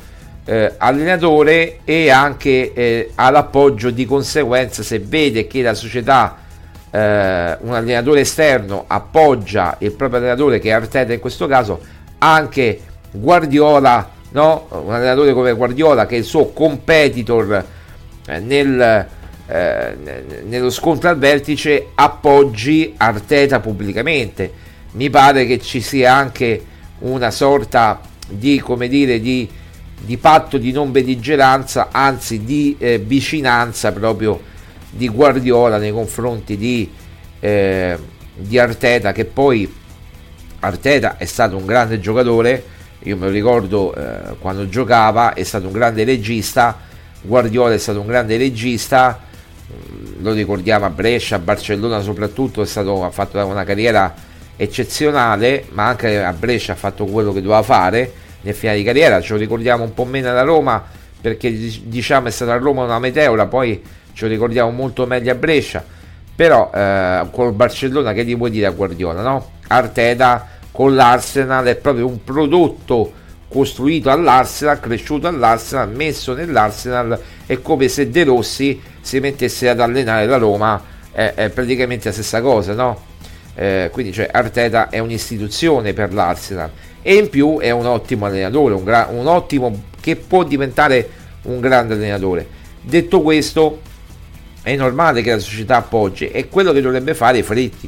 [0.46, 3.50] eh, allenatore e anche eh, ha
[3.92, 6.38] di conseguenza se vede che la società
[6.90, 11.80] eh, un allenatore esterno appoggia il proprio allenatore che è Arteta in questo caso
[12.20, 12.80] anche
[13.12, 14.68] Guardiola no?
[14.70, 17.66] un allenatore come Guardiola che è il suo competitor
[18.28, 19.08] eh, nel,
[19.48, 19.96] eh,
[20.46, 24.52] nello scontro al vertice appoggi Arteta pubblicamente
[24.94, 26.66] mi pare che ci sia anche
[27.00, 29.50] una sorta di come dire di
[30.04, 34.42] di patto di non beligeranza, anzi di eh, vicinanza proprio
[34.90, 36.90] di Guardiola nei confronti di,
[37.40, 37.98] eh,
[38.34, 39.72] di Arteta, che poi
[40.60, 42.64] Arteta è stato un grande giocatore,
[43.04, 46.78] io me lo ricordo eh, quando giocava, è stato un grande regista,
[47.22, 49.20] Guardiola è stato un grande regista,
[49.72, 54.14] mm, lo ricordiamo a Brescia, a Barcellona soprattutto, stato, ha fatto una carriera
[54.56, 58.12] eccezionale, ma anche a Brescia ha fatto quello che doveva fare
[58.42, 60.84] nel finale di carriera, ce lo ricordiamo un po' meno alla Roma
[61.22, 61.52] perché
[61.84, 63.82] diciamo è stata a Roma una meteora, poi
[64.14, 65.84] ce lo ricordiamo molto meglio a Brescia,
[66.36, 69.52] però eh, col Barcellona che gli vuoi dire a Guardiola, no?
[69.68, 70.48] Arteta
[70.82, 73.14] con l'Arsenal è proprio un prodotto
[73.48, 80.26] costruito all'Arsenal, cresciuto all'Arsenal, messo nell'Arsenal, è come se De Rossi si mettesse ad allenare
[80.26, 83.00] la Roma, è, è praticamente la stessa cosa, no?
[83.54, 86.72] Eh, quindi cioè, Arteta è un'istituzione per l'Arsenal
[87.04, 91.08] e in più è un ottimo allenatore, un, gra- un ottimo che può diventare
[91.44, 92.48] un grande allenatore.
[92.82, 93.82] Detto questo,
[94.64, 97.88] è normale che la società appoggi, è quello che dovrebbe fare i Fritti,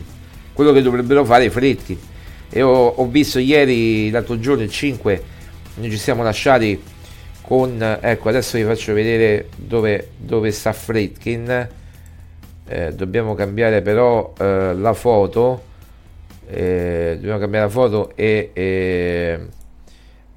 [0.54, 2.12] quello che dovrebbero fare i Fritti.
[2.56, 5.24] E ho, ho visto ieri, l'altro giorno, il 5,
[5.76, 6.80] noi ci siamo lasciati
[7.42, 11.68] con, ecco adesso vi faccio vedere dove, dove sta Fritkin,
[12.68, 15.72] eh, dobbiamo cambiare però eh, la foto.
[16.46, 19.40] Eh, dobbiamo cambiare la foto e eh,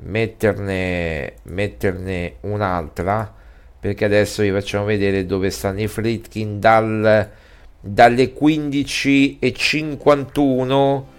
[0.05, 3.35] metterne, metterne un'altra
[3.79, 7.31] perché adesso vi facciamo vedere dove stanno i Fritkin dal,
[7.79, 11.15] dalle 15.51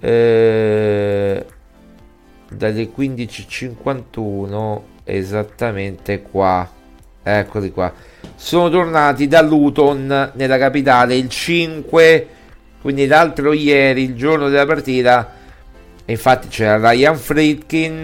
[0.00, 1.44] eh,
[2.50, 6.68] dalle 15.51 esattamente qua.
[7.22, 7.92] Eccoli qua.
[8.34, 12.28] Sono tornati da Luton nella capitale il 5
[12.86, 15.32] quindi l'altro ieri, il giorno della partita,
[16.04, 18.02] infatti c'era Ryan Friedkin,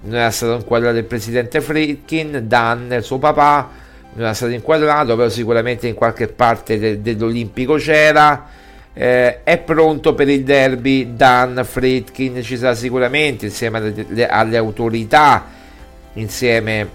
[0.00, 3.68] non era stato inquadrato il presidente Friedkin, Dan, suo papà,
[4.14, 8.48] non era stato inquadrato, però sicuramente in qualche parte de- dell'Olimpico c'era.
[8.98, 14.56] Eh, è pronto per il derby Dan Friedkin ci sarà sicuramente insieme alle, le, alle
[14.56, 15.44] autorità
[16.14, 16.88] insieme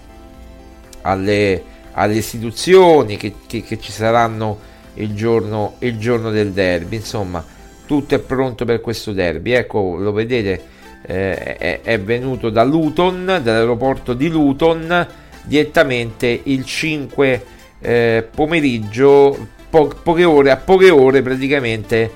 [1.02, 6.98] alle, alle istituzioni che, che, che ci saranno il giorno, il giorno del derby.
[6.98, 7.44] Insomma,
[7.86, 9.52] tutto è pronto per questo derby.
[9.52, 10.62] Ecco, lo vedete,
[11.06, 15.08] eh, è, è, venuto da Luton, dall'aeroporto di Luton,
[15.44, 17.46] direttamente il 5
[17.80, 22.12] eh, pomeriggio, po- poche ore, a poche ore praticamente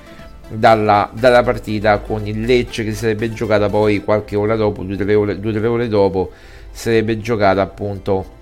[0.48, 4.98] dalla, dalla, partita con il Lecce che sarebbe giocata poi qualche ora dopo, due o
[4.98, 6.30] tre ore, tre ore dopo,
[6.70, 8.34] sarebbe giocata appunto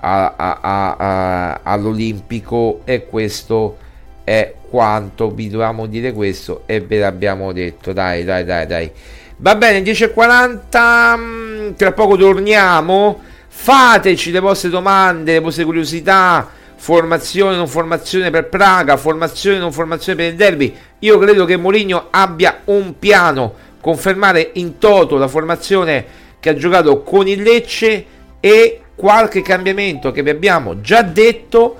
[0.00, 2.82] a, a, a, all'Olimpico.
[2.84, 3.78] E questo
[4.22, 7.92] è quanto vi dovevamo dire questo e ve l'abbiamo detto.
[7.92, 8.90] Dai dai dai dai.
[9.38, 13.20] Va bene 10.40 mm, tra poco torniamo.
[13.48, 16.48] Fateci le vostre domande le vostre curiosità
[16.78, 20.74] formazione non formazione per Praga formazione non formazione per il derby.
[21.00, 23.66] Io credo che Mourinho abbia un piano.
[23.80, 26.04] Confermare in toto la formazione
[26.40, 28.04] che ha giocato con il Lecce
[28.40, 31.76] e qualche cambiamento che vi abbiamo già detto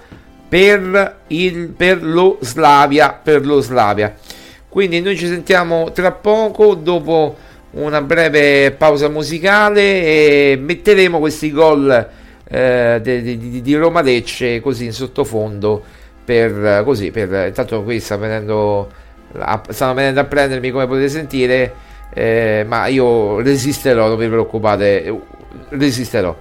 [0.49, 4.15] per, il, per lo Slavia per lo Slavia.
[4.69, 7.37] Quindi noi ci sentiamo tra poco dopo
[7.71, 12.09] una breve pausa musicale e metteremo questi gol
[12.49, 15.83] eh, di, di, di, Roma Lecce così in sottofondo
[16.25, 18.91] per così per intanto qui sta venendo
[19.69, 21.75] stanno venendo a prendermi come potete sentire
[22.15, 25.21] eh, ma io resisterò non vi preoccupate
[25.71, 26.35] resisterò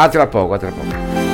[0.00, 1.27] a tra poco, a tra poco.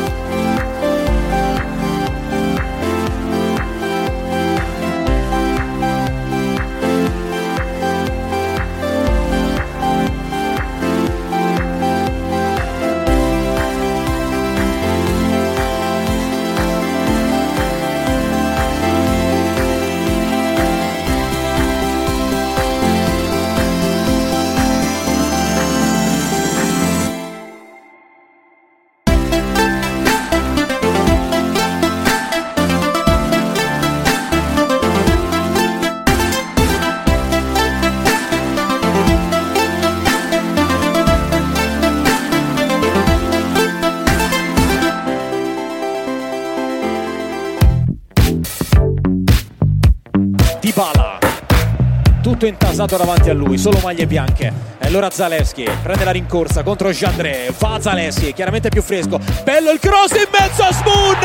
[53.24, 54.52] Davanti a lui, solo maglie bianche.
[54.78, 59.18] E allora Zaleschi prende la rincorsa contro Jandré, fa Zaleschi, chiaramente più fresco.
[59.42, 61.18] Bello il cross in mezzo a Spoon!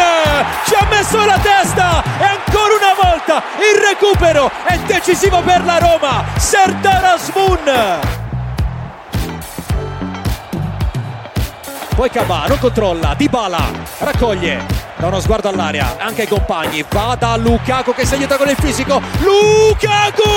[0.66, 5.78] Ci ha messo la testa e ancora una volta il recupero è decisivo per la
[5.78, 6.26] Roma.
[6.38, 7.60] Serdara Spoon!
[11.96, 16.84] Poi Cabà controlla, Dybala raccoglie da uno sguardo all'aria anche ai compagni.
[16.90, 19.02] Va da Lukaku che si aiuta con il fisico.
[19.20, 20.30] Lukaku!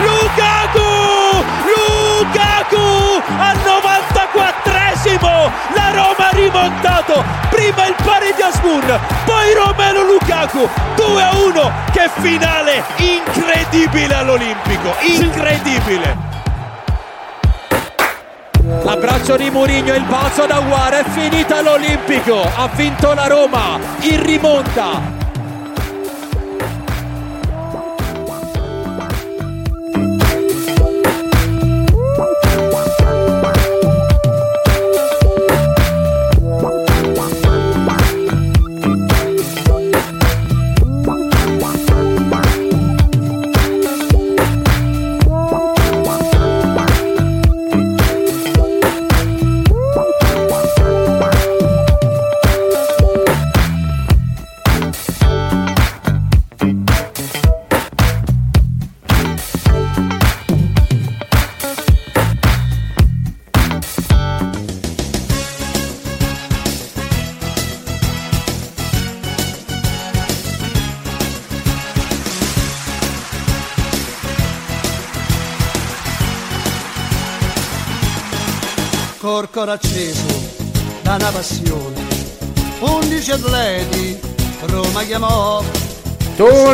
[0.00, 1.44] Lukaku!
[1.76, 3.22] Lukaku!
[3.38, 7.22] Al 94esimo la Roma ha rimontato.
[7.50, 10.68] Prima il pari di Asmun poi Romero Lukaku.
[10.96, 14.94] 2 a 1 che finale incredibile all'Olimpico.
[15.00, 16.33] Incredibile
[18.84, 24.22] L'abbraccio di Mourinho, il balzo da Guara, è finita l'Olimpico, ha vinto la Roma, in
[24.22, 25.13] rimonta,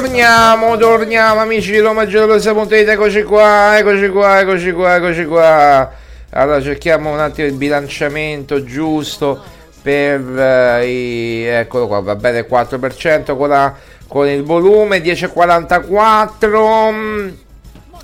[0.00, 5.92] Torniamo, torniamo amici di Roma Gelosa.it, eccoci qua, eccoci qua, eccoci qua, eccoci qua.
[6.30, 9.42] Allora cerchiamo un attimo il bilanciamento giusto
[9.82, 13.74] per uh, i, eccolo qua, va bene 4% con, la,
[14.08, 17.32] con il volume 10.44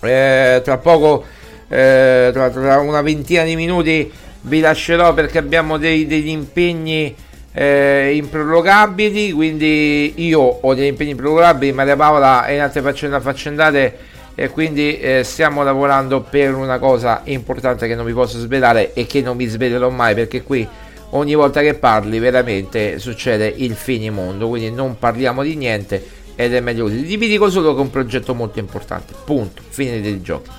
[0.03, 1.25] eh, tra poco
[1.67, 7.17] eh, tra, tra una ventina di minuti vi lascerò perché abbiamo dei, degli impegni
[7.59, 13.99] eh, improrogabili quindi io ho degli impegni improrogabili Maria Paola è in altre faccende affaccendate
[14.35, 19.07] e quindi eh, stiamo lavorando per una cosa importante che non vi posso svelare e
[19.07, 20.69] che non vi svelerò mai perché qui
[21.11, 26.61] ogni volta che parli veramente succede il finimondo quindi non parliamo di niente ed è
[26.61, 27.17] meglio così.
[27.17, 30.51] Vi dico solo che è un progetto molto importante punto fine dei giochi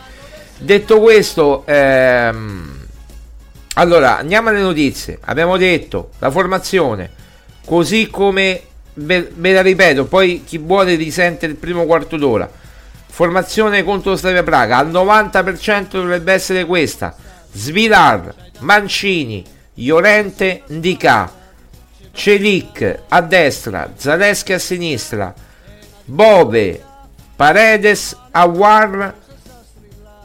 [0.57, 2.86] detto questo ehm,
[3.79, 5.19] allora, andiamo alle notizie.
[5.25, 7.11] Abbiamo detto la formazione,
[7.63, 8.61] così come
[8.95, 12.49] ve, la ripeto, poi chi vuole risente il primo quarto d'ora.
[13.09, 17.15] Formazione contro Slavia Praga al 90% dovrebbe essere questa.
[17.51, 21.31] Svilar, Mancini, Llorente, Ndika,
[22.11, 25.31] Celic a destra, Zaleschi a sinistra,
[26.05, 26.83] Bove,
[27.35, 29.13] Paredes, Awar,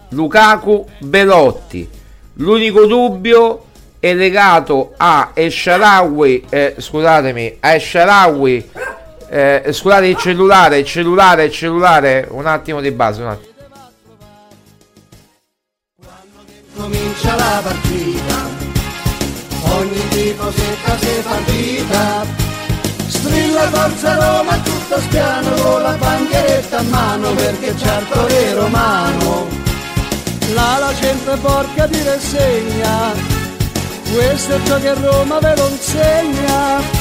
[0.09, 2.01] Lukaku, Belotti.
[2.37, 3.67] L'unico dubbio
[4.01, 8.71] è legato a Esharawi, eh, scusatemi, a Esharawi,
[9.29, 13.51] eh, scusate il cellulare, il cellulare, il cellulare, un attimo di base, un attimo.
[16.75, 18.49] Comincia la partita,
[19.77, 22.27] ogni tipo secca si partita,
[23.07, 29.47] strilla forza Roma tutto spiano con la bancheretta a mano perché il torero romano,
[30.55, 33.13] la la gente porca di rassegna.
[34.13, 37.01] Questo è ciò che Roma ve lo insegna.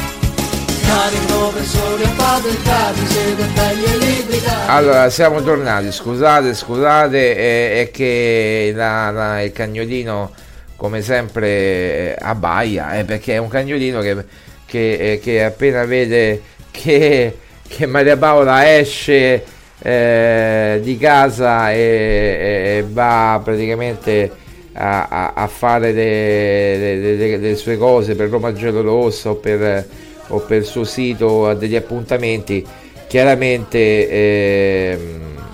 [4.68, 10.32] Allora, siamo tornati, scusate, scusate, è, è che la, la, il cagnolino,
[10.76, 14.26] come sempre, abbaia, eh, perché è un cagnolino che,
[14.66, 16.42] che, eh, che appena vede
[16.72, 17.38] che,
[17.68, 19.44] che Maria Paola esce
[19.82, 24.32] eh, di casa e, e va praticamente
[24.74, 29.88] a, a, a fare le, sue cose per Roma Gelo Rossa o per,
[30.28, 32.66] o per il suo sito a degli appuntamenti,
[33.08, 33.78] chiaramente
[34.10, 35.00] eh,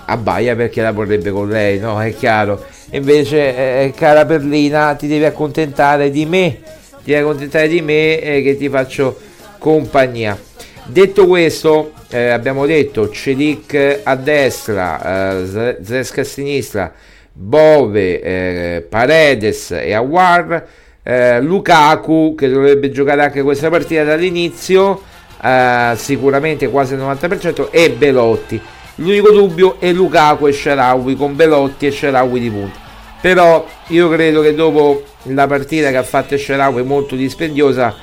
[0.06, 2.00] abbaia perché la vorrebbe con lei, no?
[2.00, 2.64] È chiaro.
[2.90, 6.60] Invece, eh, cara Perlina, ti devi accontentare di me,
[7.02, 9.18] ti devi accontentare di me eh, che ti faccio
[9.58, 10.47] compagnia.
[10.90, 16.90] Detto questo, eh, abbiamo detto Celic a destra, eh, Zesca a sinistra,
[17.30, 20.66] Bove, eh, Paredes e Awar,
[21.02, 25.02] eh, Lukaku che dovrebbe giocare anche questa partita dall'inizio,
[25.42, 28.58] eh, sicuramente quasi il 90% e Belotti.
[28.94, 32.78] L'unico dubbio è Lukaku e Sharawi con Belotti e Sharawi di punta.
[33.20, 37.94] Però io credo che dopo la partita che ha fatto Sharawi molto dispendiosa,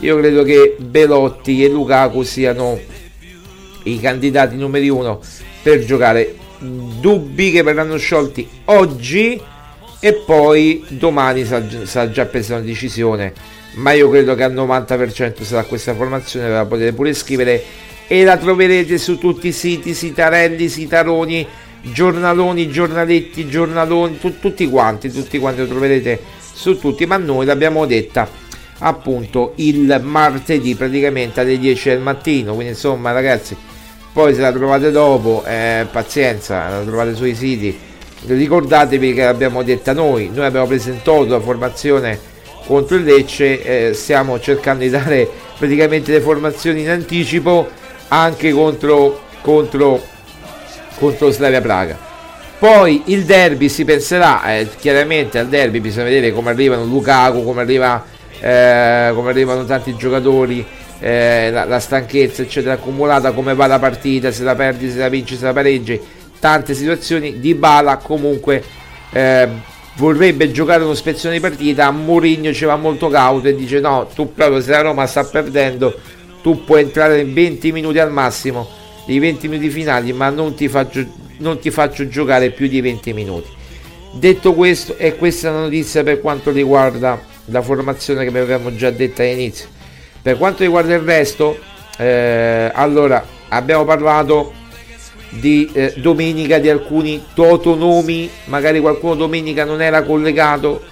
[0.00, 2.78] io credo che Belotti e Lukaku siano
[3.84, 5.20] i candidati numeri uno
[5.62, 6.36] per giocare.
[6.58, 9.40] Dubbi che verranno sciolti oggi
[10.00, 13.32] e poi domani sarà già presa una decisione.
[13.74, 17.62] Ma io credo che al 90% sarà questa formazione la potete pure scrivere.
[18.06, 21.46] E la troverete su tutti i siti sitarelli, sitaroni
[21.80, 26.20] giornaloni, giornaletti, giornaloni tu, tutti quanti, tutti quanti lo troverete
[26.54, 28.28] su tutti ma noi l'abbiamo detta
[28.78, 32.54] appunto il martedì praticamente alle 10 del mattino.
[32.54, 33.56] Quindi insomma ragazzi
[34.12, 37.76] poi se la trovate dopo eh, pazienza la trovate sui siti.
[38.26, 40.30] Ricordatevi che l'abbiamo detta noi.
[40.32, 42.32] Noi abbiamo presentato la formazione
[42.66, 47.68] contro il Lecce eh, stiamo cercando di dare praticamente le formazioni in anticipo
[48.08, 50.00] anche contro contro
[50.96, 51.98] contro Slavia Praga.
[52.58, 57.60] Poi il derby si penserà eh, chiaramente al derby bisogna vedere come arrivano Lukaku come
[57.62, 58.02] arriva
[58.40, 60.64] eh, come arrivano tanti giocatori
[61.00, 65.08] eh, la, la, stanchezza eccetera accumulata come va la partita se la perdi se la
[65.08, 66.00] vinci se la pareggi.
[66.38, 68.62] Tante situazioni di Bala comunque
[69.12, 69.48] eh,
[69.96, 74.34] vorrebbe giocare uno spezzone di partita Mourinho ci va molto cauto e dice no tu
[74.34, 75.98] proprio se la Roma sta perdendo
[76.42, 80.68] tu puoi entrare in 20 minuti al massimo i 20 minuti finali ma non ti
[80.68, 81.04] faccio,
[81.38, 83.48] non ti faccio giocare più di 20 minuti.
[84.12, 88.90] Detto questo e questa è la notizia per quanto riguarda la formazione che avevamo già
[88.90, 89.74] detta all'inizio
[90.24, 91.58] per quanto riguarda il resto,
[91.98, 94.54] eh, allora abbiamo parlato
[95.28, 100.82] di eh, domenica di alcuni totonomi, magari qualcuno domenica non era collegato.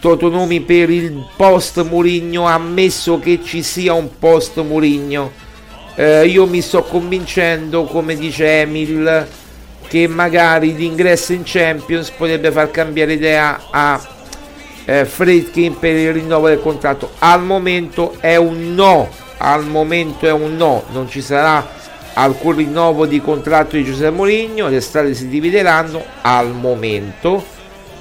[0.00, 5.30] Totonomi per il post Murigno, ammesso che ci sia un post Murigno.
[5.94, 9.28] Eh, io mi sto convincendo, come dice Emil,
[9.86, 14.00] che magari l'ingresso in Champions potrebbe far cambiare idea a
[14.84, 17.12] eh, Fredkin per il rinnovo del contratto.
[17.18, 19.08] Al momento è un no,
[19.38, 21.80] al momento è un no, non ci sarà
[22.14, 27.42] alcun rinnovo di contratto di Giuseppe Mourinho, le strade si divideranno al momento,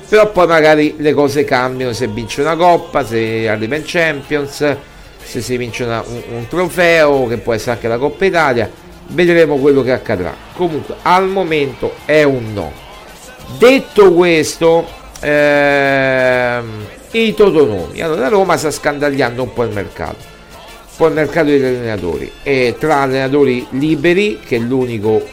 [0.09, 4.75] però poi magari le cose cambiano se vince una coppa, se arriva in Champions,
[5.23, 8.69] se si vince una, un, un trofeo, che può essere anche la Coppa Italia,
[9.07, 10.33] vedremo quello che accadrà.
[10.55, 12.71] Comunque al momento è un no.
[13.57, 14.85] Detto questo,
[15.21, 18.01] ehm, i totonomi.
[18.01, 22.75] Allora Roma sta scandagliando un po' il mercato, un po' il mercato degli allenatori e
[22.77, 25.25] tra allenatori liberi, che è l'unico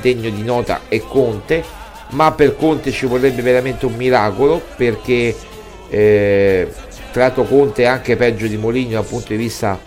[0.00, 1.64] degno di nota, è Conte,
[2.10, 5.34] ma per Conte ci vorrebbe veramente un miracolo perché
[5.88, 6.68] eh,
[7.12, 9.78] tra l'altro Conte è anche peggio di Moligno dal punto di vista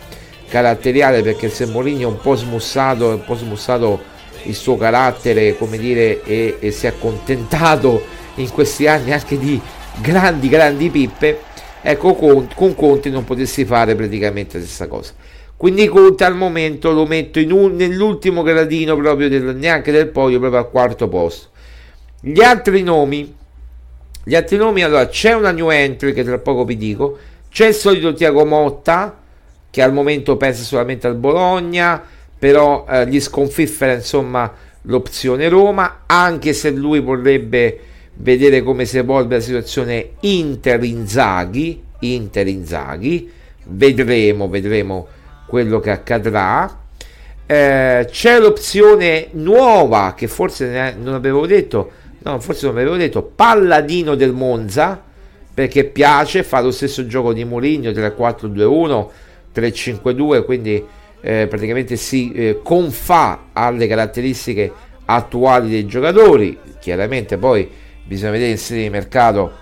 [0.54, 4.02] caratteriale perché se Mourinho è un po' smussato, un po' smussato
[4.44, 9.60] il suo carattere, come dire, e, e si è accontentato in questi anni anche di
[10.00, 11.40] grandi, grandi pippe,
[11.82, 15.14] ecco con, con Conte non potessi fare praticamente la stessa cosa.
[15.56, 20.60] Quindi Conte al momento lo metto un, nell'ultimo gradino proprio del, neanche del podio, proprio
[20.60, 21.48] al quarto posto.
[22.20, 23.36] Gli altri nomi,
[24.24, 27.18] gli altri nomi, allora c'è una new entry che tra poco vi dico,
[27.50, 29.20] c'è il solito Tiago Motta
[29.70, 32.02] che al momento pensa solamente al Bologna,
[32.38, 34.52] però eh, gli sconfiffera insomma
[34.84, 37.80] l'opzione Roma, anche se lui vorrebbe
[38.16, 43.30] vedere come si evolve la situazione Inter Inzaghi, Inter Inzaghi,
[43.66, 45.08] vedremo, vedremo
[45.48, 46.82] quello che accadrà.
[47.46, 54.16] Eh, c'è l'opzione nuova che forse non avevo detto, no, forse non avevo detto, Palladino
[54.16, 55.02] del Monza,
[55.54, 59.08] perché piace, fa lo stesso gioco di Mourinho 3-4-2-1,
[59.54, 60.84] 3-5-2, quindi
[61.22, 64.72] eh, praticamente si eh, confà alle caratteristiche
[65.06, 66.58] attuali dei giocatori.
[66.80, 67.70] Chiaramente poi
[68.04, 69.62] bisogna vedere in sede di mercato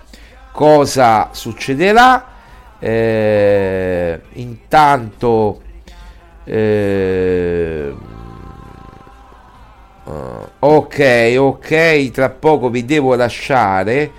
[0.52, 2.30] cosa succederà.
[2.78, 5.62] Eh, intanto
[6.44, 7.94] eh,
[10.58, 14.10] ok ok tra poco vi devo lasciare.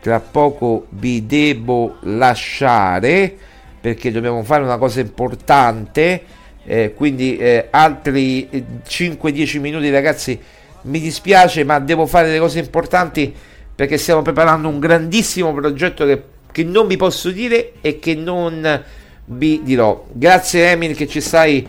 [0.00, 3.36] Tra poco vi devo lasciare
[3.80, 6.38] perché dobbiamo fare una cosa importante.
[6.64, 8.48] Eh, quindi eh, altri
[8.86, 10.38] 5-10 eh, minuti ragazzi
[10.82, 13.34] mi dispiace ma devo fare delle cose importanti
[13.80, 16.22] perché stiamo preparando un grandissimo progetto che,
[16.52, 18.84] che non vi posso dire e che non
[19.24, 20.04] vi dirò.
[20.12, 21.66] Grazie Emil che ci stai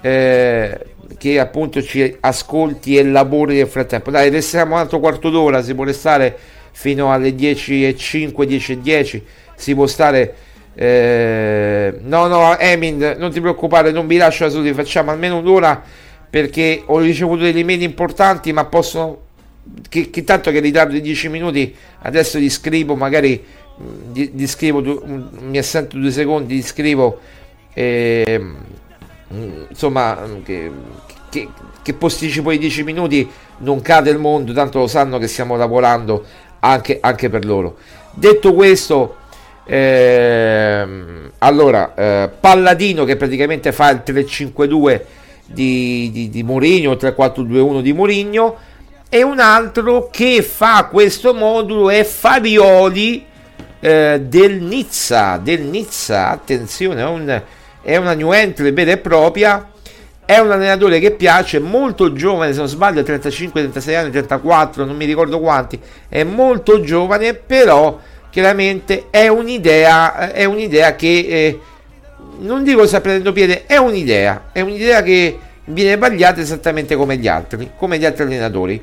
[0.00, 0.86] eh,
[1.18, 4.10] che appunto ci ascolti e lavori nel frattempo.
[4.10, 6.34] Dai restiamo un altro quarto d'ora si può restare
[6.70, 9.20] fino alle 10.05 10.10
[9.54, 10.34] si può stare
[10.74, 15.82] eh, no no Emin non ti preoccupare non vi lascio da soli facciamo almeno un'ora
[16.30, 19.28] perché ho ricevuto delle email importanti ma possono
[19.88, 23.44] che, che tanto che ritardo di 10 minuti adesso gli scrivo magari
[24.12, 25.02] gli, gli scrivo
[25.40, 27.20] mi assento due secondi gli scrivo
[27.72, 28.42] eh,
[29.68, 30.70] insomma che,
[31.30, 31.48] che,
[31.82, 36.24] che posticipo i 10 minuti non cade il mondo tanto lo sanno che stiamo lavorando
[36.60, 37.76] anche, anche per loro.
[38.12, 39.16] Detto questo
[39.64, 40.86] eh,
[41.38, 45.00] allora eh, Palladino che praticamente fa il 3-5-2
[45.46, 48.56] di, di, di Mourinho 3-4-2-1 di Mourinho
[49.10, 53.26] e un altro che fa questo modulo è Farioli
[53.80, 57.42] eh, del Nizza del Nizza attenzione è, un,
[57.82, 59.70] è una new entry vera e propria
[60.30, 64.94] è un allenatore che piace, molto giovane, se non sbaglio, 35, 36 anni, 34, non
[64.94, 65.76] mi ricordo quanti,
[66.08, 67.98] è molto giovane, però
[68.30, 71.60] chiaramente è un'idea, è un'idea che eh,
[72.38, 75.36] non dico sta prendendo piede, è un'idea, è un'idea che
[75.70, 78.82] viene vagliata esattamente come gli altri, come gli altri allenatori.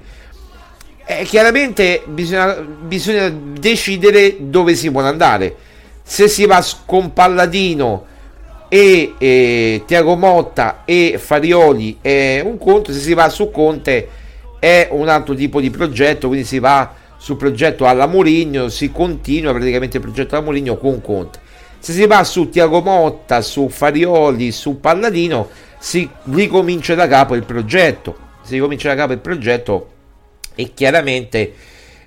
[1.06, 5.56] E chiaramente bisogna, bisogna decidere dove si vuole andare.
[6.04, 8.06] Se si va con Palladino
[8.70, 14.10] e, e Tiago Motta e Farioli è un conto, se si va su Conte
[14.60, 19.54] è un altro tipo di progetto, quindi si va sul progetto alla Mourinho, si continua
[19.54, 21.40] praticamente il progetto alla Mourinho con Conte.
[21.80, 25.48] Se si va su Tiago Motta, su Farioli, su Palladino,
[25.80, 28.26] si ricomincia da capo il progetto.
[28.42, 29.92] Si ricomincia da capo il progetto
[30.56, 31.54] e chiaramente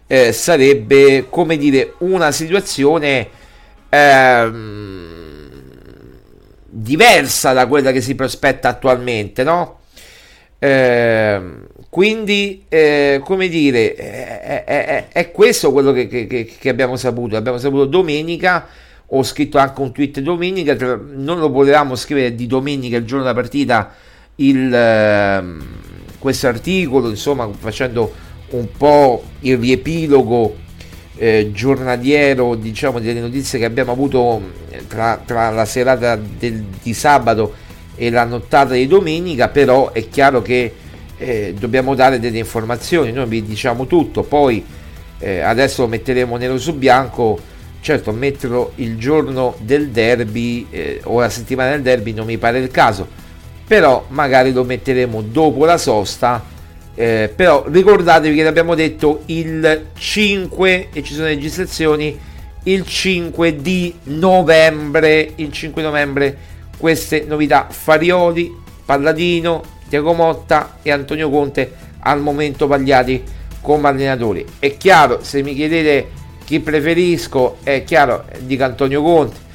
[0.06, 3.28] eh, sarebbe, come dire, una situazione
[3.88, 5.48] ehm,
[6.68, 9.78] diversa da quella che si prospetta attualmente, no?
[10.58, 11.40] Eh,
[11.88, 17.36] quindi, eh, come dire, è, è, è questo quello che, che, che, abbiamo saputo.
[17.36, 18.66] Abbiamo saputo domenica,
[19.12, 20.76] ho scritto anche un tweet domenica,
[21.14, 23.92] non lo volevamo scrivere di domenica, il giorno della partita,
[24.36, 25.44] il, eh,
[26.18, 28.12] questo articolo, insomma, facendo
[28.50, 30.56] un po' il riepilogo
[31.16, 34.40] eh, giornaliero diciamo delle notizie che abbiamo avuto
[34.70, 37.54] eh, tra, tra la serata del, di sabato
[37.94, 40.74] e la nottata di domenica però è chiaro che
[41.18, 44.64] eh, dobbiamo dare delle informazioni noi vi diciamo tutto poi
[45.18, 47.38] eh, adesso lo metteremo nero su bianco
[47.80, 52.58] certo metterlo il giorno del derby eh, o la settimana del derby non mi pare
[52.58, 53.06] il caso.
[53.66, 56.44] Però magari lo metteremo dopo la sosta.
[56.94, 62.18] Eh, però ricordatevi che l'abbiamo detto il 5 e ci sono registrazioni
[62.64, 66.36] il 5 di novembre il 5 novembre.
[66.76, 68.52] Queste novità Farioli,
[68.84, 73.22] Palladino, Tiago Motta e Antonio Conte al momento pagliati
[73.60, 74.44] come allenatori.
[74.58, 76.18] È chiaro se mi chiedete
[76.50, 79.48] chi preferisco è chiaro dico Antonio Conte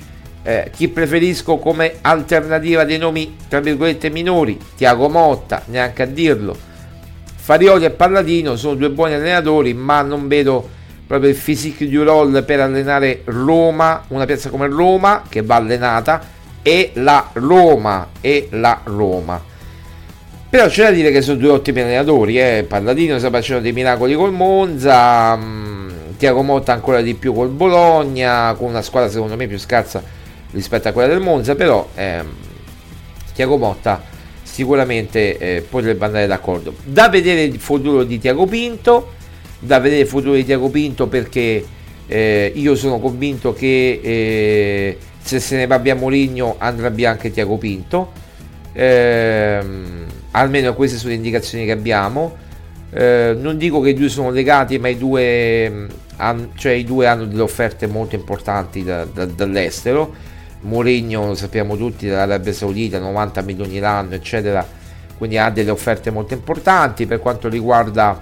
[0.43, 6.55] eh, chi preferisco come alternativa dei nomi tra virgolette minori, Tiago Motta, neanche a dirlo.
[7.35, 10.69] Farioli e Palladino sono due buoni allenatori, ma non vedo
[11.07, 16.21] proprio il physique du roll per allenare Roma, una piazza come Roma che va allenata
[16.61, 19.41] e la Roma e la Roma.
[20.47, 22.65] Però c'è da dire che sono due ottimi allenatori, eh.
[22.67, 27.49] Palladino sta facendo dei miracoli col Monza, mh, mm, Tiago Motta ancora di più col
[27.49, 30.03] Bologna, con una squadra secondo me più scarsa
[30.51, 32.33] rispetto a quella del Monza, però ehm,
[33.33, 34.01] Tiago Motta
[34.41, 36.73] sicuramente eh, potrebbe andare d'accordo.
[36.83, 39.13] Da vedere il futuro di Tiago Pinto,
[39.59, 41.65] da vedere il futuro di Tiago Pinto perché
[42.07, 47.31] eh, io sono convinto che eh, se se ne va via Moligno andrà via anche
[47.31, 48.11] Tiago Pinto.
[48.73, 52.37] Ehm, almeno queste sono le indicazioni che abbiamo.
[52.91, 57.07] Eh, non dico che i due sono legati, ma i due, han, cioè i due
[57.07, 60.13] hanno delle offerte molto importanti da, da, dall'estero.
[60.61, 64.65] Mourinho lo sappiamo tutti dall'Arabia Saudita 90 milioni l'anno eccetera.
[65.17, 67.05] Quindi ha delle offerte molto importanti.
[67.05, 68.19] Per quanto riguarda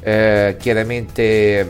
[0.00, 1.68] eh, chiaramente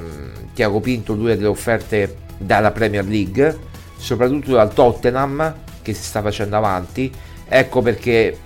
[0.53, 6.23] Tiago Pinto lui ha delle offerte dalla Premier League soprattutto dal Tottenham che si sta
[6.23, 7.13] facendo avanti.
[7.49, 8.37] Ecco perché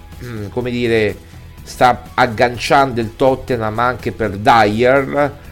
[0.51, 1.17] come dire
[1.65, 5.43] sta agganciando il Tottenham anche per Dyer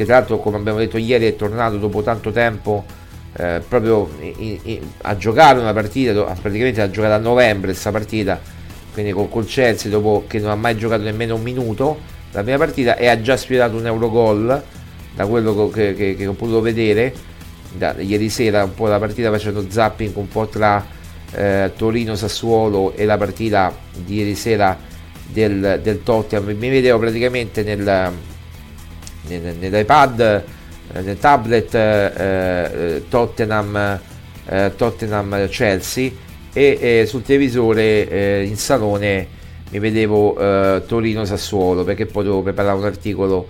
[0.00, 2.84] che tra l'altro come abbiamo detto ieri è tornato dopo tanto tempo
[3.36, 8.40] eh, proprio in, in, a giocare una partita, praticamente ha giocato a novembre questa partita,
[8.92, 12.00] quindi col, col Chelsea dopo che non ha mai giocato nemmeno un minuto
[12.32, 14.62] la prima partita e ha già sfiorato un Eurogol
[15.14, 17.12] da quello che, che, che ho potuto vedere
[17.72, 20.84] da, ieri sera un po' la partita facendo zapping un po' tra
[21.32, 24.76] eh, Torino Sassuolo e la partita di ieri sera
[25.32, 28.12] del, del Tottenham mi vedevo praticamente nel,
[29.28, 30.44] nel, nell'iPad
[30.92, 34.00] eh, nel tablet eh, eh, Tottenham,
[34.76, 36.10] Tottenham Chelsea
[36.52, 39.28] e sul televisore in salone
[39.70, 43.46] mi vedevo Torino Sassuolo perché poi dovevo preparare un articolo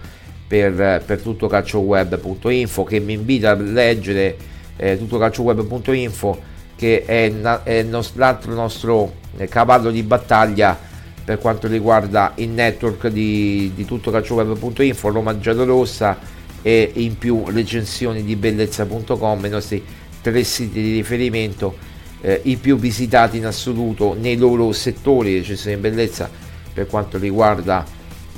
[0.47, 4.37] per, per tuttocalcioweb.info che mi invita a leggere
[4.76, 6.39] eh, tuttocalcioweb.info
[6.76, 9.12] che è, è nos- l'altro nostro
[9.49, 10.89] cavallo di battaglia
[11.31, 16.18] per quanto riguarda il network di, di tuttocalcioweb.info Roma Giallorossa
[16.61, 19.81] e in più recensioni di bellezza.com, i nostri
[20.20, 21.76] tre siti di riferimento,
[22.20, 26.28] eh, i più visitati in assoluto nei loro settori recensioni di bellezza
[26.74, 27.87] per quanto riguarda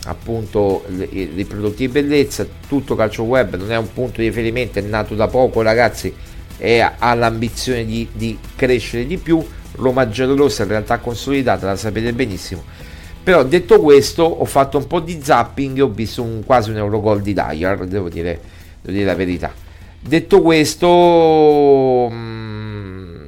[0.05, 2.47] appunto i prodotti di bellezza.
[2.69, 6.15] Tutto Calcio Web non è un punto di riferimento, è nato da poco ragazzi
[6.59, 9.43] e ha l'ambizione di, di crescere di più.
[9.77, 12.82] Roma Giallorossa in realtà consolidata, la sapete benissimo
[13.23, 16.77] però detto questo, ho fatto un po' di zapping e ho visto un, quasi un
[16.77, 18.41] Eurogol di Dyer, devo dire,
[18.81, 19.53] devo dire la verità.
[20.01, 23.25] Detto questo, mh, mm,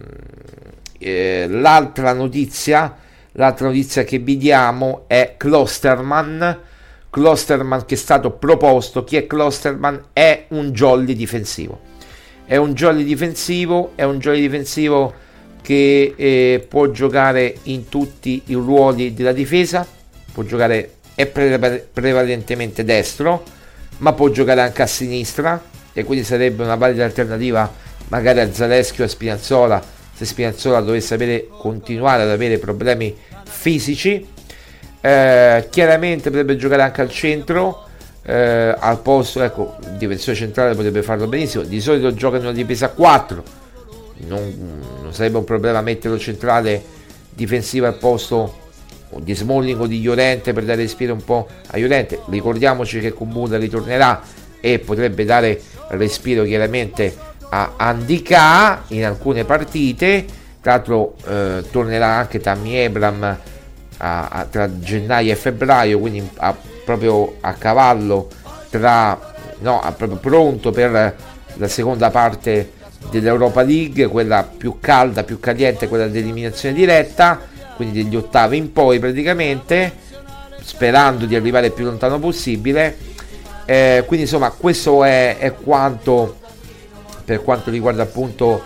[0.98, 2.96] eh, l'altra notizia,
[3.32, 6.58] l'altra notizia che vi diamo è Klosterman.
[7.10, 9.04] Klosterman che è stato proposto.
[9.04, 10.06] Chi è Klosterman?
[10.12, 11.80] È un jolly difensivo.
[12.44, 15.22] È un jolly difensivo, è un jolly difensivo
[15.64, 19.86] che eh, può giocare in tutti i ruoli della difesa,
[20.30, 23.42] può giocare è pre- prevalentemente destro,
[23.98, 25.58] ma può giocare anche a sinistra
[25.94, 27.72] e quindi sarebbe una valida alternativa
[28.08, 29.82] magari a Zaleschi o a Spinazzola
[30.14, 34.28] se Spinazzola dovesse avere, continuare ad avere problemi fisici.
[35.00, 37.88] Eh, chiaramente potrebbe giocare anche al centro.
[38.22, 41.64] Eh, al posto, ecco, difensore centrale potrebbe farlo benissimo.
[41.64, 43.62] Di solito gioca in una difesa a 4
[44.18, 46.82] non, non sarebbe un problema metterlo centrale
[47.30, 48.62] difensivo al posto
[49.16, 52.20] di Smalling o di Llorente per dare respiro un po' a Llorente.
[52.26, 54.22] Ricordiamoci che Comuda ritornerà
[54.60, 57.14] e potrebbe dare respiro chiaramente
[57.50, 60.24] a Andika in alcune partite.
[60.60, 63.38] Tra l'altro eh, tornerà anche Tammy Ebram
[63.98, 68.28] a, a, tra gennaio e febbraio quindi a, proprio a cavallo
[68.70, 71.16] tra no, proprio pronto per
[71.54, 72.72] la seconda parte
[73.10, 77.40] dell'Europa League, quella più calda, più caliente, quella dell'eliminazione diretta,
[77.76, 79.92] quindi degli ottavi in poi praticamente,
[80.62, 82.96] sperando di arrivare il più lontano possibile.
[83.66, 86.36] Eh, quindi insomma questo è, è, quanto
[87.24, 88.62] per quanto riguarda appunto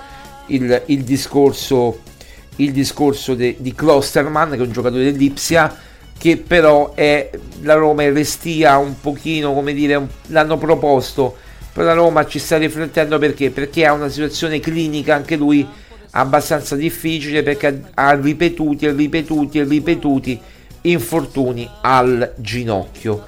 [0.47, 2.01] il, il discorso,
[2.57, 5.86] il discorso de, di Klosterman che è un giocatore dell'Ipsia
[6.18, 7.30] che però è
[7.61, 11.36] la Roma Restia un pochino come dire un, l'hanno proposto
[11.79, 13.51] però la Roma ci sta riflettendo perché?
[13.51, 15.64] Perché ha una situazione clinica anche lui
[16.11, 20.41] abbastanza difficile perché ha ripetuti e ripetuti e ripetuti
[20.83, 23.22] infortuni al ginocchio.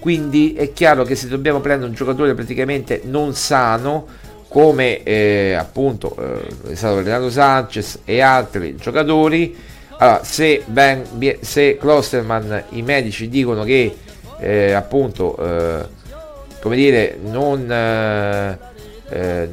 [0.00, 4.06] Quindi è chiaro che se dobbiamo prendere un giocatore praticamente non sano,
[4.48, 9.56] come eh, appunto eh, è stato Renato Sanchez e altri giocatori.
[9.96, 11.04] Allora, se, ben,
[11.40, 13.96] se Klosterman i medici dicono che
[14.40, 16.02] eh, appunto eh,
[16.64, 18.58] come dire non, eh,
[19.10, 19.48] eh,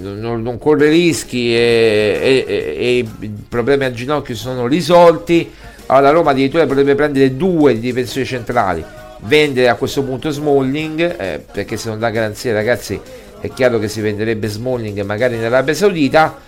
[0.00, 5.52] non, non, corre rischi e, e, e, i problemi al ginocchio sono risolti,
[5.86, 8.82] allora Roma addirittura potrebbe prendere due di difensori centrali,
[9.24, 12.98] vendere a questo punto Smalling, perché se non dà garanzia ragazzi
[13.38, 16.38] è chiaro che si venderebbe Smalling magari in Arabia Saudita,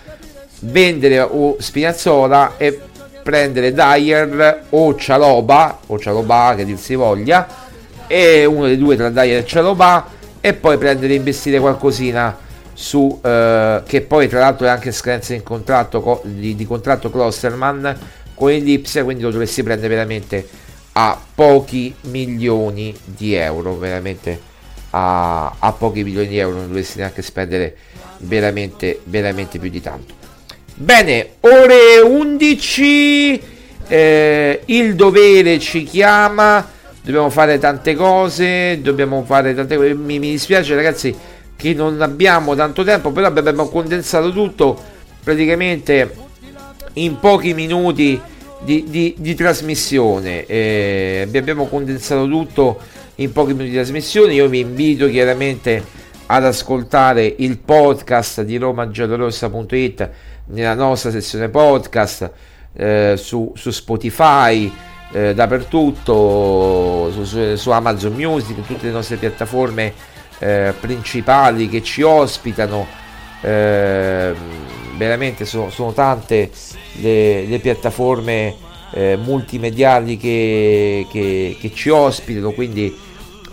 [0.61, 2.79] vendere o Spinazzola e
[3.21, 7.64] prendere Dyer o Cialoba, o Cialoba che dir si voglia,
[8.07, 10.07] e uno dei due tra Dyer e Cialoba,
[10.41, 12.37] e poi prendere e investire qualcosina
[12.73, 15.43] su eh, che poi tra l'altro è anche scadenza in
[16.23, 17.97] di, di contratto Klosterman
[18.33, 20.45] con il Lipsia quindi lo dovresti prendere veramente
[20.91, 24.53] a pochi milioni di euro veramente
[24.89, 27.75] a, a pochi milioni di euro non dovresti neanche spendere
[28.19, 30.13] veramente, veramente più di tanto.
[30.75, 33.41] Bene, ore 11,
[33.87, 36.67] eh, il dovere ci chiama,
[37.05, 41.15] dobbiamo fare tante cose, dobbiamo fare tante cose, mi, mi dispiace ragazzi
[41.55, 44.77] che non abbiamo tanto tempo, però abbiamo condensato tutto
[45.23, 46.13] praticamente
[46.93, 48.19] in pochi minuti
[48.63, 52.79] di, di, di trasmissione, eh, abbiamo condensato tutto
[53.15, 54.33] in pochi minuti di trasmissione.
[54.33, 55.83] Io vi invito chiaramente
[56.25, 60.09] ad ascoltare il podcast di romagiallorossa.it
[60.47, 62.31] nella nostra sezione podcast
[62.73, 64.71] eh, su, su, Spotify,
[65.11, 69.93] eh, dappertutto, su, su, su, Amazon Music, tutte le nostre piattaforme
[70.39, 72.85] eh, principali che ci ospitano.
[73.41, 74.35] Ehm,
[74.97, 76.49] veramente sono, sono tante
[77.01, 78.55] le, le piattaforme
[78.91, 82.95] eh, multimediali che, che, che, ci ospitano, quindi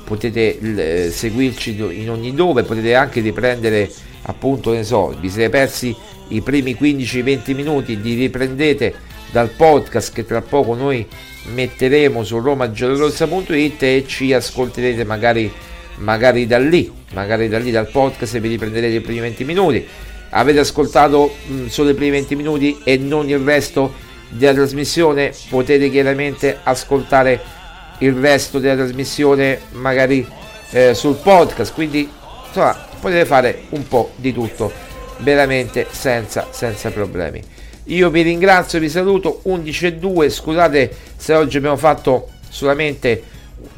[0.04, 3.90] potete eh, seguirci in ogni dove, potete anche riprendere
[4.22, 5.94] appunto, ne so, vi siete persi
[6.28, 8.94] i primi 15-20 minuti, li riprendete
[9.32, 11.06] dal podcast che tra poco noi
[11.46, 15.50] metteremo su romagiallorossa.it e ci ascolterete magari,
[15.96, 19.84] magari da lì, magari da lì dal podcast e vi riprenderete i primi 20 minuti.
[20.30, 23.92] Avete ascoltato mh, solo i primi 20 minuti e non il resto
[24.28, 27.40] della trasmissione, potete chiaramente ascoltare
[27.98, 30.26] il resto della trasmissione magari
[30.70, 32.08] eh, sul podcast quindi
[32.46, 34.72] insomma potete fare un po' di tutto
[35.18, 37.42] veramente senza, senza problemi
[37.84, 43.22] io vi ringrazio vi saluto 11 e 2 scusate se oggi abbiamo fatto solamente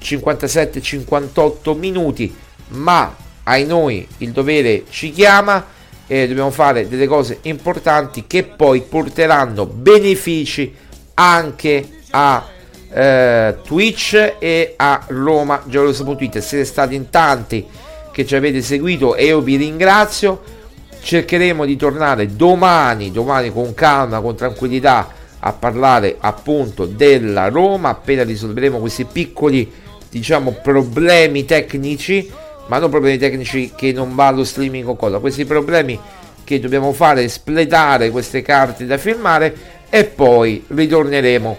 [0.01, 2.35] 57-58 minuti
[2.69, 5.67] ma ai noi il dovere ci chiama
[6.07, 10.75] e dobbiamo fare delle cose importanti che poi porteranno benefici
[11.15, 12.47] anche a
[12.93, 16.39] eh, Twitch e a Roma Geoloso.it.
[16.39, 17.67] Siete stati in tanti
[18.13, 20.54] che ci avete seguito e io vi ringrazio.
[21.05, 25.07] Cercheremo di tornare domani, domani con calma, con tranquillità
[25.39, 27.91] a parlare appunto della Roma.
[27.91, 29.71] Appena risolveremo questi piccoli
[30.09, 32.31] diciamo problemi tecnici
[32.69, 35.19] ma non problemi tecnici che non va allo streaming o cosa.
[35.19, 36.01] Questi problemi
[36.43, 39.55] che dobbiamo fare espletare queste carte da firmare
[39.91, 41.59] e poi ritorneremo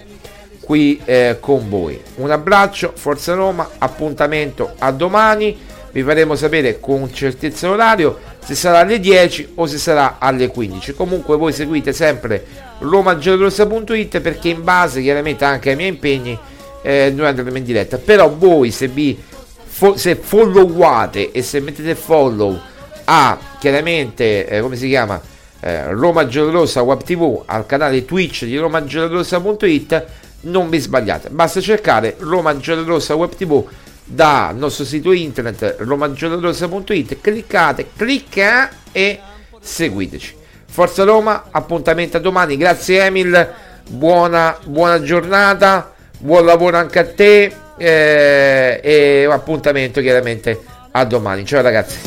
[0.62, 2.02] qui eh, con voi.
[2.16, 5.56] Un abbraccio, Forza Roma, appuntamento a domani,
[5.91, 10.93] vi faremo sapere con certezza l'orario se sarà alle 10 o se sarà alle 15.
[10.93, 12.46] Comunque voi seguite sempre
[12.78, 16.38] romagiallorossa.it perché in base chiaramente anche ai miei impegni
[16.84, 17.98] eh, noi andremo in diretta.
[17.98, 19.20] Però voi se vi
[19.66, 22.60] fo- se followate e se mettete follow
[23.06, 25.20] a chiaramente eh, come si chiama
[25.60, 30.06] eh, Roma Giallorossa Web TV al canale Twitch di romagiallorossa.it
[30.41, 33.66] non vi sbagliate, basta cercare Roma Giallorossa Web TV
[34.06, 39.20] dal nostro sito internet romagiallorossa.it, cliccate, clicca e
[39.60, 40.36] seguiteci.
[40.68, 43.53] Forza Roma, appuntamento a domani, grazie Emil,
[43.89, 50.60] buona, buona giornata, buon lavoro anche a te eh, e appuntamento chiaramente
[50.91, 51.45] a domani.
[51.45, 51.99] Ciao ragazzi.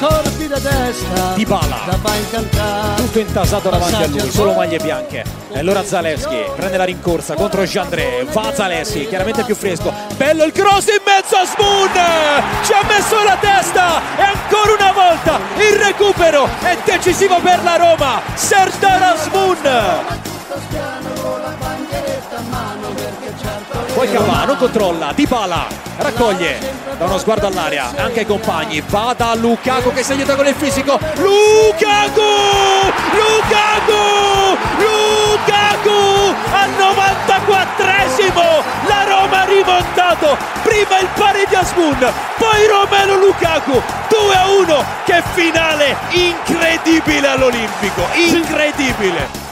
[0.00, 1.98] Corpi da destra Di Bala
[2.96, 7.62] Tutto intasato davanti a lui Solo maglie bianche E allora Zaleschi prende la rincorsa contro
[7.64, 8.24] Jandré.
[8.30, 9.92] Va Zaleschi chiaramente più fresco.
[10.16, 11.90] Bello il cross in mezzo a Spoon!
[12.64, 17.76] Ci ha messo la testa E ancora una volta il recupero È decisivo per la
[17.76, 18.20] Roma.
[18.34, 21.09] Serdar Spoon
[24.00, 25.66] poi Cavano controlla, Dybala
[25.98, 26.58] raccoglie,
[26.96, 30.54] da uno sguardo all'aria, anche ai compagni, va da Lukaku che si aiuta con il
[30.54, 32.22] fisico, Lukaku!
[33.12, 34.56] Lukaku!
[34.78, 36.34] Lukaku!
[36.50, 40.34] Al 94esimo la Roma ha rimontato.
[40.62, 41.98] Prima il pari di Asmun,
[42.38, 43.82] poi Romelo Lukaku.
[44.08, 44.84] 2 a 1.
[45.04, 48.06] Che finale incredibile all'Olimpico.
[48.14, 49.49] Incredibile.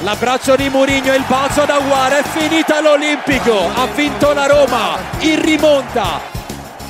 [0.00, 3.70] L'abbraccio di Mourinho e il balzo da Guara è finita l'Olimpico.
[3.74, 6.20] Ha vinto la Roma in rimonta.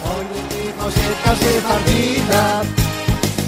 [0.02, 2.84] Ogni tifo cerca se partita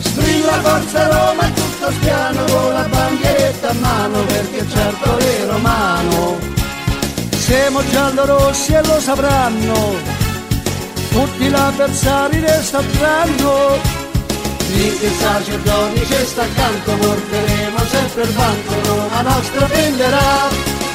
[0.00, 6.38] Strilla forza Roma e tutto spiano Con la bandieretta a mano perché certo è romano
[7.30, 9.94] Siamo giallorossi e lo sapranno
[11.11, 14.07] Tutti gli avversari ne sapranno
[14.68, 20.88] Finché il sacerdoti ci sta accanto Porteremo sempre il banco Roma nostra prenderà